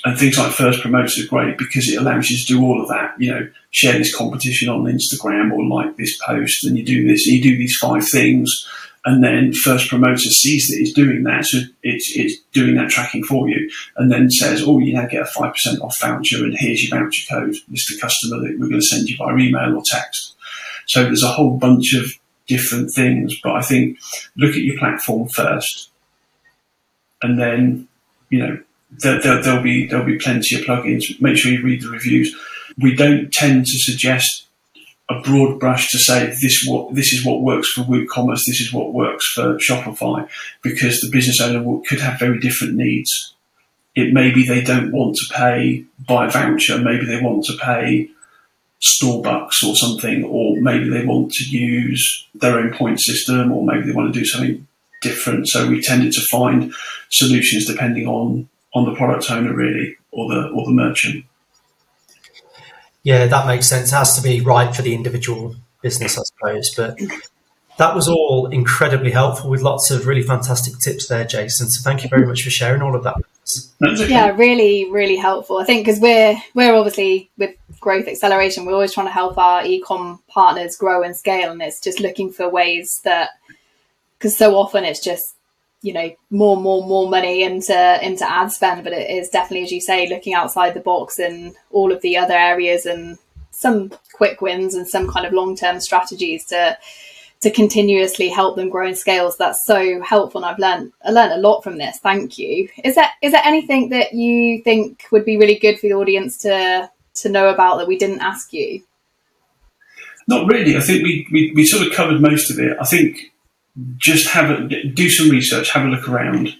And 0.05 0.19
things 0.19 0.37
like 0.37 0.53
First 0.53 0.81
Promoter 0.81 1.23
are 1.23 1.29
great 1.29 1.59
because 1.59 1.89
it 1.89 1.97
allows 1.97 2.29
you 2.29 2.37
to 2.37 2.45
do 2.45 2.65
all 2.65 2.83
of 2.83 2.89
that. 2.89 3.15
You 3.21 3.31
know, 3.31 3.49
share 3.71 3.97
this 3.97 4.15
competition 4.15 4.69
on 4.69 4.85
Instagram 4.85 5.53
or 5.53 5.65
like 5.65 5.97
this 5.97 6.19
post, 6.19 6.65
and 6.65 6.77
you 6.77 6.85
do 6.85 7.07
this, 7.07 7.27
and 7.27 7.37
you 7.37 7.43
do 7.43 7.57
these 7.57 7.77
five 7.77 8.07
things, 8.09 8.67
and 9.05 9.23
then 9.23 9.53
First 9.53 9.89
Promoter 9.89 10.19
sees 10.19 10.69
that 10.69 10.81
it's 10.81 10.93
doing 10.93 11.25
that, 11.25 11.45
so 11.45 11.59
it's 11.83 12.17
it's 12.17 12.41
doing 12.53 12.77
that 12.77 12.89
tracking 12.89 13.25
for 13.25 13.49
you, 13.49 13.71
and 13.97 14.11
then 14.11 14.31
says, 14.31 14.63
"Oh, 14.65 14.79
you 14.79 14.93
now 14.93 15.07
get 15.07 15.23
a 15.23 15.27
five 15.27 15.53
percent 15.53 15.81
off 15.81 16.01
voucher, 16.01 16.45
and 16.45 16.57
here's 16.57 16.89
your 16.89 16.99
voucher 16.99 17.27
code. 17.29 17.57
It's 17.73 17.93
the 17.93 18.01
customer 18.01 18.41
that 18.41 18.59
we're 18.59 18.69
going 18.69 18.81
to 18.81 18.87
send 18.87 19.09
you 19.09 19.17
by 19.19 19.33
email 19.37 19.77
or 19.77 19.83
text." 19.85 20.35
So 20.87 21.05
there's 21.05 21.23
a 21.23 21.29
whole 21.29 21.57
bunch 21.57 21.95
of 21.95 22.07
different 22.47 22.93
things, 22.93 23.39
but 23.43 23.53
I 23.53 23.63
think 23.63 23.99
look 24.37 24.51
at 24.51 24.63
your 24.63 24.79
platform 24.79 25.29
first, 25.29 25.91
and 27.23 27.39
then 27.39 27.89
you 28.31 28.39
know 28.41 28.59
there, 28.91 29.21
there, 29.21 29.43
there'll 29.43 29.63
be 29.63 29.87
there'll 29.87 30.07
be 30.07 30.19
plenty 30.19 30.57
of 30.57 30.63
plugins. 30.63 31.21
Make 31.21 31.37
sure 31.37 31.53
you 31.53 31.63
read 31.63 31.83
the 31.83 31.91
reviews. 31.91 32.35
We 32.79 32.95
don't 32.95 33.33
tend 33.33 33.67
to 33.67 33.79
suggest 33.79 34.47
a 35.11 35.21
broad 35.21 35.59
brush 35.59 35.91
to 35.91 35.99
say 35.99 36.27
this 36.27 36.65
what 36.67 36.95
this 36.95 37.13
is 37.13 37.25
what 37.25 37.43
works 37.43 37.73
for 37.73 37.83
WooCommerce, 37.83 38.43
this 38.47 38.61
is 38.61 38.73
what 38.73 38.95
works 38.95 39.27
for 39.33 39.57
Shopify, 39.59 40.29
because 40.63 41.01
the 41.01 41.11
business 41.11 41.41
owner 41.41 41.81
could 41.89 42.01
have 42.01 42.19
very 42.19 42.39
different 42.39 42.75
needs. 42.75 43.35
It 43.95 44.13
maybe 44.13 44.47
they 44.47 44.63
don't 44.63 44.93
want 44.93 45.17
to 45.17 45.35
pay 45.35 45.85
by 46.07 46.29
voucher, 46.29 46.79
maybe 46.79 47.05
they 47.05 47.21
want 47.21 47.45
to 47.47 47.57
pay 47.59 48.11
store 48.83 49.23
bucks 49.23 49.63
or 49.63 49.77
something, 49.77 50.25
or 50.25 50.61
maybe 50.61 50.91
they 50.91 51.07
want 51.07 51.31
to 51.33 51.45
use 51.45 52.27
their 52.35 52.59
own 52.59 52.75
point 52.75 53.01
system, 53.01 53.53
or 53.53 53.65
maybe 53.65 53.87
they 53.87 53.93
want 53.93 54.13
to 54.13 54.19
do 54.19 54.27
something 54.27 54.67
different. 55.01 55.49
So 55.49 55.69
we 55.69 55.81
tended 55.81 56.13
to 56.15 56.21
find 56.23 56.75
solutions 57.09 57.67
depending 57.67 58.07
on 58.07 58.49
on 58.75 58.85
the 58.87 58.95
product 58.97 59.31
owner 59.31 59.55
really, 59.55 59.97
or 60.11 60.29
the 60.29 60.49
or 60.49 60.67
the 60.67 60.73
merchant. 60.73 61.25
Yeah, 63.05 63.27
that 63.27 63.47
makes 63.47 63.67
sense. 63.67 63.93
It 63.93 63.97
has 63.97 64.17
to 64.17 64.23
be 64.23 64.41
right 64.41 64.75
for 64.75 64.83
the 64.83 64.95
individual 64.95 65.57
business, 65.81 66.19
I 66.19 66.23
suppose. 66.23 66.75
But 66.77 66.99
that 67.79 67.95
was 67.95 68.09
all 68.09 68.47
incredibly 68.47 69.11
helpful 69.11 69.51
with 69.51 69.63
lots 69.63 69.91
of 69.91 70.07
really 70.07 70.23
fantastic 70.23 70.79
tips 70.79 71.09
there, 71.09 71.25
Jason. 71.25 71.69
So 71.69 71.83
thank 71.83 72.03
you 72.03 72.09
very 72.09 72.27
much 72.27 72.43
for 72.43 72.51
sharing 72.51 72.83
all 72.83 72.95
of 72.95 73.05
that. 73.05 73.17
Okay. 73.85 74.09
Yeah, 74.09 74.29
really, 74.37 74.91
really 74.91 75.17
helpful. 75.17 75.59
I 75.59 75.65
think 75.65 75.85
because 75.85 76.01
we're 76.01 76.37
we're 76.55 76.75
obviously 76.75 77.31
with 77.37 77.55
growth 77.81 78.07
acceleration, 78.07 78.65
we're 78.65 78.75
always 78.75 78.93
trying 78.93 79.09
to 79.09 79.13
help 79.13 79.37
our 79.37 79.63
ecom 79.63 80.21
partners 80.29 80.77
grow 80.77 81.03
and 81.03 81.17
scale, 81.17 81.51
and 81.51 81.61
it's 81.61 81.81
just 81.81 82.01
looking 82.01 82.31
for 82.31 82.49
ways 82.49 83.01
that 83.05 83.31
because 84.19 84.37
so 84.37 84.55
often 84.55 84.85
it's 84.85 85.01
just 85.01 85.35
you 85.83 85.93
know 85.93 86.15
more, 86.31 86.57
more, 86.57 86.87
more 86.87 87.11
money 87.11 87.43
into 87.43 87.99
into 88.07 88.31
ad 88.31 88.53
spend, 88.53 88.85
but 88.85 88.93
it 88.93 89.11
is 89.11 89.29
definitely, 89.29 89.65
as 89.65 89.73
you 89.73 89.81
say, 89.81 90.09
looking 90.09 90.35
outside 90.35 90.75
the 90.75 90.81
box 90.81 91.19
in 91.19 91.55
all 91.73 91.93
of 91.93 92.01
the 92.03 92.17
other 92.17 92.35
areas 92.35 92.87
and 92.87 93.19
some 93.51 93.91
quick 94.13 94.41
wins 94.41 94.75
and 94.75 94.89
some 94.89 95.11
kind 95.11 95.27
of 95.27 95.33
long 95.33 95.57
term 95.57 95.81
strategies 95.81 96.45
to 96.47 96.79
to 97.43 97.51
continuously 97.51 98.29
help 98.29 98.57
them 98.57 98.71
grow 98.71 98.87
in 98.87 98.95
scales. 98.95 99.37
That's 99.37 99.67
so 99.67 100.01
helpful, 100.01 100.43
and 100.43 100.51
I've 100.51 100.59
learned 100.59 100.93
I 101.05 101.11
learned 101.11 101.33
a 101.33 101.49
lot 101.49 101.63
from 101.63 101.77
this. 101.77 101.99
Thank 101.99 102.39
you. 102.39 102.69
Is 102.85 102.95
there 102.95 103.11
is 103.21 103.33
there 103.33 103.43
anything 103.45 103.91
that 103.91 104.15
you 104.15 104.63
think 104.63 105.05
would 105.11 105.25
be 105.25 105.37
really 105.37 105.59
good 105.59 105.79
for 105.79 105.89
the 105.89 105.95
audience 105.95 106.39
to 106.39 106.91
to 107.15 107.29
know 107.29 107.49
about 107.49 107.79
that 107.79 107.89
we 107.89 107.99
didn't 107.99 108.21
ask 108.21 108.53
you? 108.53 108.83
Not 110.29 110.47
really. 110.47 110.77
I 110.77 110.81
think 110.81 111.03
we, 111.03 111.27
we, 111.33 111.53
we 111.55 111.67
sort 111.67 111.85
of 111.85 111.93
covered 111.93 112.21
most 112.21 112.49
of 112.51 112.61
it. 112.61 112.77
I 112.81 112.85
think 112.85 113.19
just 113.97 114.29
have 114.29 114.51
a 114.51 114.69
do 114.69 115.11
some 115.11 115.29
research, 115.29 115.73
have 115.73 115.85
a 115.85 115.89
look 115.89 116.09
around, 116.09 116.55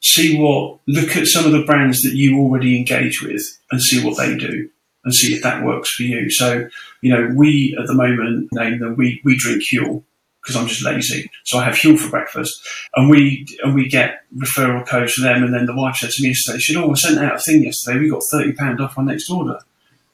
see 0.00 0.36
what 0.36 0.80
look 0.88 1.16
at 1.16 1.28
some 1.28 1.44
of 1.44 1.52
the 1.52 1.64
brands 1.64 2.02
that 2.02 2.14
you 2.14 2.38
already 2.38 2.76
engage 2.76 3.22
with, 3.22 3.42
and 3.70 3.80
see 3.80 4.04
what 4.04 4.16
they 4.16 4.36
do, 4.36 4.68
and 5.04 5.14
see 5.14 5.32
if 5.32 5.44
that 5.44 5.64
works 5.64 5.94
for 5.94 6.02
you. 6.02 6.28
So 6.28 6.68
you 7.02 7.14
know, 7.14 7.30
we 7.36 7.76
at 7.80 7.86
the 7.86 7.94
moment 7.94 8.48
name 8.52 8.80
them. 8.80 8.96
We 8.96 9.20
we 9.24 9.36
drink 9.36 9.62
Huel 9.62 10.02
because 10.44 10.60
I'm 10.60 10.68
just 10.68 10.84
lazy. 10.84 11.30
So 11.44 11.58
I 11.58 11.64
have 11.64 11.74
Huel 11.74 11.98
for 11.98 12.10
breakfast, 12.10 12.66
and 12.94 13.08
we 13.08 13.46
and 13.62 13.74
we 13.74 13.88
get 13.88 14.24
referral 14.36 14.86
codes 14.86 15.14
for 15.14 15.22
them. 15.22 15.42
And 15.42 15.54
then 15.54 15.64
the 15.64 15.74
wife 15.74 15.96
said 15.96 16.10
to 16.10 16.22
me 16.22 16.28
yesterday, 16.28 16.58
"She 16.58 16.74
said, 16.74 16.82
oh, 16.82 16.90
I 16.90 16.94
sent 16.94 17.18
out 17.18 17.36
a 17.36 17.38
thing 17.38 17.62
yesterday. 17.62 17.98
We 17.98 18.10
got 18.10 18.22
thirty 18.30 18.52
pound 18.52 18.80
off 18.80 18.98
our 18.98 19.04
next 19.04 19.30
order." 19.30 19.58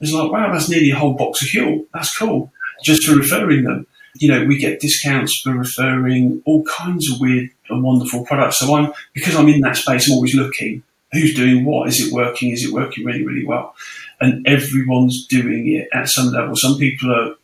It's 0.01 0.13
like, 0.13 0.31
wow, 0.31 0.51
that's 0.53 0.69
nearly 0.71 0.91
a 0.91 0.97
whole 0.97 1.15
box 1.15 1.43
of 1.43 1.49
Huel. 1.49 1.85
That's 1.93 2.17
cool, 2.17 2.53
just 2.83 3.05
for 3.05 3.17
referring 3.17 3.65
them. 3.65 3.87
You 4.15 4.29
know, 4.29 4.45
we 4.45 4.57
get 4.59 4.81
discounts 4.81 5.41
for 5.41 5.53
referring 5.53 6.43
all 6.47 6.65
kinds 6.65 7.11
of 7.11 7.21
weird 7.21 7.51
and 7.69 7.83
wonderful 7.83 8.25
products. 8.25 8.59
So 8.61 8.75
I'm 8.75 8.93
because 9.15 9.35
I'm 9.35 9.49
in 9.49 9.61
that 9.63 9.77
space, 9.77 10.09
I'm 10.09 10.15
always 10.15 10.35
looking. 10.35 10.83
Who's 11.13 11.35
doing 11.35 11.65
what? 11.65 11.89
Is 11.89 12.07
it 12.07 12.13
working? 12.13 12.51
Is 12.51 12.65
it 12.65 12.73
working 12.73 13.05
really, 13.05 13.27
really 13.27 13.45
well? 13.45 13.75
And 14.21 14.47
everyone's 14.47 15.27
doing 15.27 15.67
it 15.73 15.89
at 15.93 16.09
some 16.09 16.29
level. 16.31 16.55
Some 16.55 16.79
people 16.79 17.13
are 17.13 17.35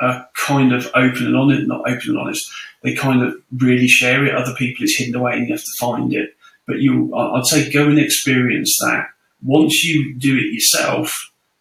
are 0.00 0.28
kind 0.46 0.72
of 0.72 0.86
open 0.94 1.26
and 1.26 1.36
honest, 1.36 1.66
not 1.66 1.88
open 1.88 2.10
and 2.10 2.18
honest. 2.18 2.50
They 2.82 2.94
kind 2.94 3.22
of 3.22 3.34
really 3.56 3.88
share 3.88 4.24
it. 4.24 4.34
Other 4.34 4.54
people, 4.54 4.84
it's 4.84 4.96
hidden 4.96 5.14
away 5.16 5.34
and 5.34 5.48
you 5.48 5.54
have 5.54 5.64
to 5.64 5.78
find 5.78 6.12
it. 6.12 6.30
But 6.66 6.78
you, 6.78 7.14
I'd 7.14 7.46
say, 7.46 7.70
go 7.70 7.86
and 7.88 7.98
experience 7.98 8.76
that. 8.80 9.06
Once 9.42 9.84
you 9.84 10.14
do 10.14 10.36
it 10.36 10.52
yourself, 10.52 11.12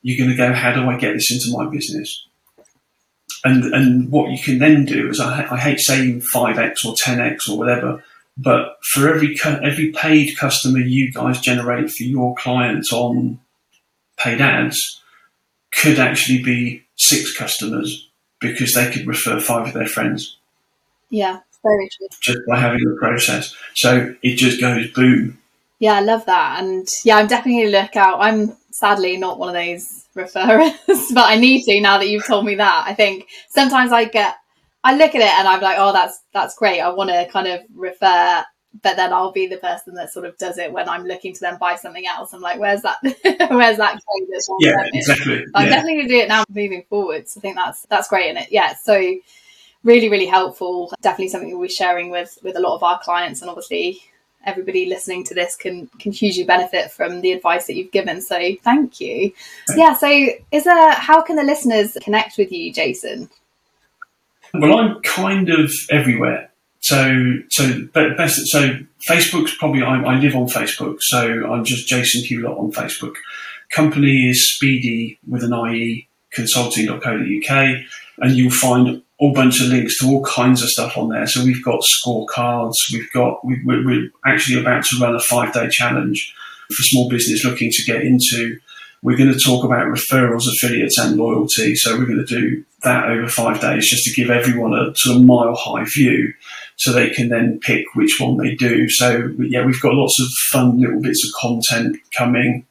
you're 0.01 0.17
going 0.17 0.29
to 0.29 0.37
go, 0.37 0.53
how 0.53 0.73
do 0.73 0.87
I 0.89 0.97
get 0.97 1.13
this 1.13 1.31
into 1.31 1.57
my 1.57 1.69
business? 1.69 2.25
And 3.43 3.63
and 3.75 4.11
what 4.11 4.31
you 4.31 4.39
can 4.39 4.57
then 4.57 4.85
do 4.85 5.09
is, 5.09 5.19
I, 5.19 5.45
I 5.51 5.57
hate 5.57 5.79
saying 5.79 6.21
five 6.21 6.57
x 6.57 6.83
or 6.83 6.95
ten 6.97 7.19
x 7.19 7.47
or 7.47 7.57
whatever, 7.57 8.03
but 8.37 8.77
for 8.83 9.07
every 9.07 9.37
every 9.43 9.91
paid 9.91 10.35
customer 10.35 10.79
you 10.79 11.11
guys 11.11 11.39
generate 11.39 11.91
for 11.91 12.03
your 12.03 12.33
clients 12.35 12.91
on 12.91 13.39
paid 14.17 14.41
ads, 14.41 14.99
could 15.73 15.99
actually 15.99 16.41
be 16.41 16.83
six 16.95 17.37
customers 17.37 18.04
because 18.51 18.73
they 18.73 18.89
could 18.91 19.08
refer 19.08 19.39
five 19.39 19.67
of 19.67 19.73
their 19.73 19.88
friends. 19.88 20.38
Yeah, 21.10 21.39
very 21.63 21.89
true. 21.89 22.08
Just 22.21 22.39
by 22.47 22.60
having 22.60 22.84
the 22.84 22.97
process. 22.99 23.55
So 23.73 24.13
it 24.21 24.36
just 24.36 24.62
goes 24.62 24.91
boom. 24.91 25.39
Yeah, 25.79 25.93
I 25.93 26.01
love 26.01 26.25
that. 26.25 26.63
And 26.63 26.88
yeah, 27.03 27.17
I'm 27.17 27.27
definitely 27.27 27.62
going 27.62 27.71
to 27.71 27.81
look 27.81 27.95
out. 27.95 28.19
I'm 28.21 28.55
sadly 28.71 29.17
not 29.17 29.39
one 29.39 29.49
of 29.49 29.55
those 29.55 30.05
referrers, 30.15 30.73
but 31.13 31.25
I 31.25 31.38
need 31.38 31.63
to 31.63 31.81
now 31.81 31.97
that 31.97 32.08
you've 32.08 32.25
told 32.25 32.45
me 32.45 32.55
that. 32.55 32.86
I 32.88 32.93
think 32.93 33.27
sometimes 33.49 33.91
I 33.91 34.05
get, 34.05 34.36
I 34.84 34.95
look 34.95 35.15
at 35.15 35.21
it 35.21 35.34
and 35.39 35.47
I'm 35.47 35.62
like, 35.62 35.77
oh, 35.79 35.91
that's, 35.91 36.21
that's 36.34 36.55
great. 36.55 36.79
I 36.79 36.89
want 36.89 37.10
to 37.10 37.27
kind 37.31 37.47
of 37.47 37.62
refer 37.73 38.43
but 38.81 38.95
then 38.95 39.13
I'll 39.13 39.31
be 39.31 39.47
the 39.47 39.57
person 39.57 39.95
that 39.95 40.11
sort 40.11 40.25
of 40.25 40.38
does 40.38 40.57
it 40.57 40.71
when 40.71 40.89
I'm 40.89 41.05
looking 41.05 41.33
to 41.33 41.39
then 41.39 41.57
buy 41.57 41.75
something 41.75 42.05
else. 42.05 42.33
I'm 42.33 42.41
like, 42.41 42.59
where's 42.59 42.81
that? 42.81 42.97
where's 43.51 43.77
that 43.77 43.93
code? 43.93 44.57
Yeah, 44.59 44.88
exactly. 44.93 45.45
I'm 45.53 45.69
definitely 45.69 45.97
gonna 45.97 46.07
do 46.09 46.19
it 46.19 46.27
now 46.27 46.43
moving 46.49 46.83
forwards. 46.89 47.38
I 47.38 47.39
think 47.39 47.55
that's 47.55 47.83
that's 47.83 48.07
great 48.07 48.29
in 48.29 48.38
it. 48.38 48.51
Yeah, 48.51 48.75
so 48.75 49.15
really, 49.83 50.09
really 50.09 50.25
helpful. 50.25 50.93
Definitely 51.01 51.29
something 51.29 51.51
we'll 51.51 51.67
be 51.67 51.73
sharing 51.73 52.09
with 52.09 52.38
with 52.43 52.57
a 52.57 52.59
lot 52.59 52.75
of 52.75 52.83
our 52.83 52.99
clients, 52.99 53.41
and 53.41 53.49
obviously 53.49 54.01
everybody 54.45 54.85
listening 54.85 55.23
to 55.25 55.33
this 55.33 55.55
can 55.55 55.88
can 55.99 56.11
hugely 56.11 56.43
benefit 56.43 56.91
from 56.91 57.21
the 57.21 57.31
advice 57.31 57.67
that 57.67 57.75
you've 57.75 57.91
given. 57.91 58.21
So 58.21 58.38
thank 58.63 58.99
you. 58.99 59.31
Yeah. 59.75 59.93
So 59.93 60.07
is 60.51 60.65
there 60.65 60.91
how 60.93 61.21
can 61.21 61.35
the 61.35 61.43
listeners 61.43 61.97
connect 62.01 62.38
with 62.38 62.51
you, 62.51 62.73
Jason? 62.73 63.29
Well, 64.53 64.77
I'm 64.77 65.01
kind 65.01 65.49
of 65.49 65.71
everywhere. 65.91 66.49
So, 66.85 67.39
so 67.49 67.67
be- 67.67 68.13
best. 68.15 68.45
So, 68.45 68.77
Facebook's 69.09 69.55
probably. 69.55 69.81
I, 69.81 70.03
I 70.03 70.19
live 70.19 70.35
on 70.35 70.45
Facebook, 70.45 70.97
so 71.01 71.51
I'm 71.51 71.65
just 71.65 71.87
Jason 71.87 72.21
Hulott 72.21 72.59
on 72.59 72.71
Facebook. 72.71 73.15
Company 73.75 74.29
is 74.29 74.55
Speedie 74.55 75.17
with 75.27 75.43
an 75.43 75.51
IE 75.51 76.07
consulting.co.uk, 76.31 77.75
and 78.19 78.31
you'll 78.35 78.51
find 78.51 78.87
a 78.87 79.01
whole 79.17 79.33
bunch 79.33 79.61
of 79.61 79.69
links 79.69 79.97
to 79.97 80.05
all 80.05 80.23
kinds 80.25 80.61
of 80.61 80.69
stuff 80.69 80.95
on 80.95 81.09
there. 81.09 81.25
So 81.25 81.43
we've 81.43 81.65
got 81.65 81.81
scorecards. 81.81 82.75
We've 82.93 83.11
got. 83.11 83.43
We, 83.43 83.59
we're 83.65 84.11
actually 84.23 84.61
about 84.61 84.85
to 84.85 84.99
run 84.99 85.15
a 85.15 85.19
five 85.19 85.53
day 85.53 85.67
challenge 85.69 86.35
for 86.67 86.83
small 86.83 87.09
business 87.09 87.43
looking 87.43 87.71
to 87.71 87.83
get 87.83 88.03
into 88.03 88.59
we're 89.05 89.15
going 89.15 89.31
to 89.31 89.39
talk 89.39 89.63
about 89.63 89.85
referrals, 89.85 90.47
affiliates, 90.47 90.97
and 90.97 91.15
loyalty. 91.15 91.75
So 91.75 91.95
we're 91.95 92.07
going 92.07 92.25
to 92.25 92.39
do 92.39 92.65
that 92.81 93.07
over 93.07 93.29
five 93.29 93.61
days 93.61 93.87
just 93.87 94.03
to 94.05 94.13
give 94.13 94.31
everyone 94.31 94.73
a 94.73 94.95
sort 94.95 95.17
of 95.17 95.23
mile 95.23 95.53
high 95.53 95.85
view 95.85 96.33
so 96.77 96.91
they 96.91 97.11
can 97.11 97.29
then 97.29 97.59
pick 97.59 97.85
which 97.93 98.17
one 98.19 98.37
they 98.37 98.55
do. 98.55 98.89
So 98.89 99.31
yeah, 99.37 99.63
we've 99.63 99.79
got 99.79 99.93
lots 99.93 100.19
of 100.19 100.25
fun 100.51 100.81
little 100.81 100.99
bits 101.01 101.23
of 101.23 101.39
content 101.39 101.97
coming 102.17 102.65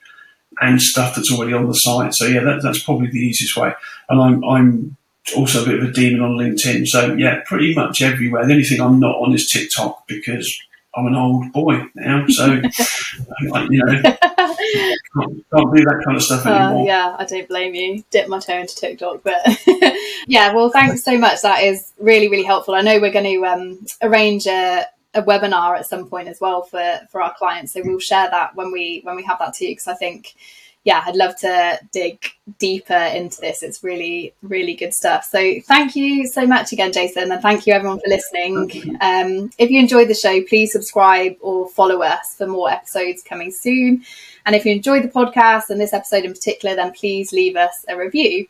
and 0.61 0.83
stuff 0.83 1.15
that's 1.15 1.31
already 1.31 1.53
on 1.53 1.69
the 1.69 1.75
site. 1.75 2.15
So 2.15 2.27
yeah, 2.27 2.43
that, 2.43 2.63
that's 2.65 2.83
probably 2.83 3.11
the 3.13 3.21
easiest 3.21 3.57
way. 3.57 3.73
And 4.09 4.21
I'm, 4.21 4.45
I'm 4.45 4.97
also 5.37 5.63
a 5.63 5.67
bit 5.67 5.79
of 5.81 5.89
a 5.89 5.93
demon 5.93 6.21
on 6.21 6.33
LinkedIn. 6.33 6.89
So 6.89 7.15
yeah, 7.15 7.43
pretty 7.47 7.77
much 7.77 8.03
everywhere. 8.03 8.45
The 8.45 8.55
only 8.55 8.65
thing 8.65 8.81
I'm 8.81 8.99
not 8.99 9.19
on 9.19 9.35
is 9.35 9.47
TikTok 9.47 10.09
because 10.09 10.53
I'm 10.97 11.07
an 11.07 11.15
old 11.15 11.53
boy 11.53 11.83
now. 11.95 12.25
So, 12.29 12.45
I, 13.55 13.67
you 13.71 13.85
know, 13.85 14.01
can't, 14.03 14.17
can't 15.15 15.77
do 15.77 15.85
that 15.85 16.03
kind 16.05 16.17
of 16.17 16.23
stuff 16.23 16.47
Uh, 16.47 16.51
anymore. 16.51 16.87
yeah, 16.87 17.17
I 17.19 17.25
don't 17.25 17.49
blame 17.49 17.75
you. 17.75 18.05
Dip 18.11 18.29
my 18.29 18.39
toe 18.39 18.59
into 18.61 18.77
TikTok, 18.77 19.23
but 19.23 19.43
yeah. 20.27 20.53
Well, 20.55 20.71
thanks 20.71 21.03
so 21.05 21.19
much. 21.19 21.43
That 21.43 21.63
is 21.63 21.93
really, 21.99 22.29
really 22.29 22.45
helpful. 22.45 22.75
I 22.75 22.81
know 22.83 23.01
we're 23.01 23.13
going 23.13 23.41
to 23.41 23.45
um, 23.47 23.87
arrange 24.03 24.47
a, 24.47 24.87
a 25.15 25.23
webinar 25.23 25.79
at 25.79 25.87
some 25.87 26.09
point 26.09 26.29
as 26.29 26.41
well 26.41 26.63
for 26.63 27.01
for 27.11 27.23
our 27.23 27.35
clients, 27.35 27.73
so 27.73 27.83
we'll 27.85 27.99
share 27.99 28.29
that 28.31 28.55
when 28.55 28.73
we 28.73 29.01
when 29.05 29.17
we 29.17 29.23
have 29.25 29.39
that 29.41 29.55
too. 29.55 29.67
Because 29.69 29.89
I 29.89 29.95
think, 29.95 30.35
yeah, 30.85 31.03
I'd 31.07 31.17
love 31.17 31.35
to 31.41 31.81
dig 31.93 32.23
deeper 32.59 32.93
into 32.93 33.41
this. 33.41 33.63
It's 33.63 33.83
really, 33.83 34.35
really 34.43 34.75
good 34.75 34.93
stuff. 34.93 35.25
So 35.25 35.61
thank 35.63 35.97
you 35.97 36.27
so 36.27 36.47
much 36.47 36.73
again, 36.73 36.93
Jason, 36.93 37.33
and 37.33 37.41
thank 37.41 37.67
you 37.67 37.73
everyone 37.73 38.01
for 38.01 38.09
listening. 38.09 38.99
Um, 39.01 39.51
if 39.57 39.71
you 39.71 39.81
enjoyed 39.81 40.09
the 40.09 40.15
show, 40.15 40.43
please 40.43 40.73
subscribe 40.73 41.37
or 41.41 41.69
follow 41.71 42.03
us 42.03 42.35
for 42.37 42.47
more 42.47 42.71
episodes 42.71 43.23
coming 43.23 43.51
soon. 43.51 44.05
And 44.45 44.55
if 44.55 44.67
you 44.67 44.73
enjoyed 44.73 45.05
the 45.05 45.09
podcast 45.09 45.71
and 45.71 45.81
this 45.81 45.95
episode 45.95 46.25
in 46.25 46.33
particular, 46.33 46.77
then 46.77 46.93
please 46.93 47.33
leave 47.33 47.57
us 47.57 47.87
a 47.89 47.97
review. 47.97 48.47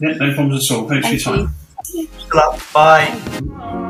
Yeah, 0.00 0.12
no 0.14 0.34
problems 0.34 0.68
at 0.70 0.76
all. 0.76 0.86
Thanks 0.88 1.06
Thank 1.06 1.22
for 1.22 1.30
your 1.30 1.48
you. 1.94 2.08
time. 2.30 2.60
Bye. 2.72 3.86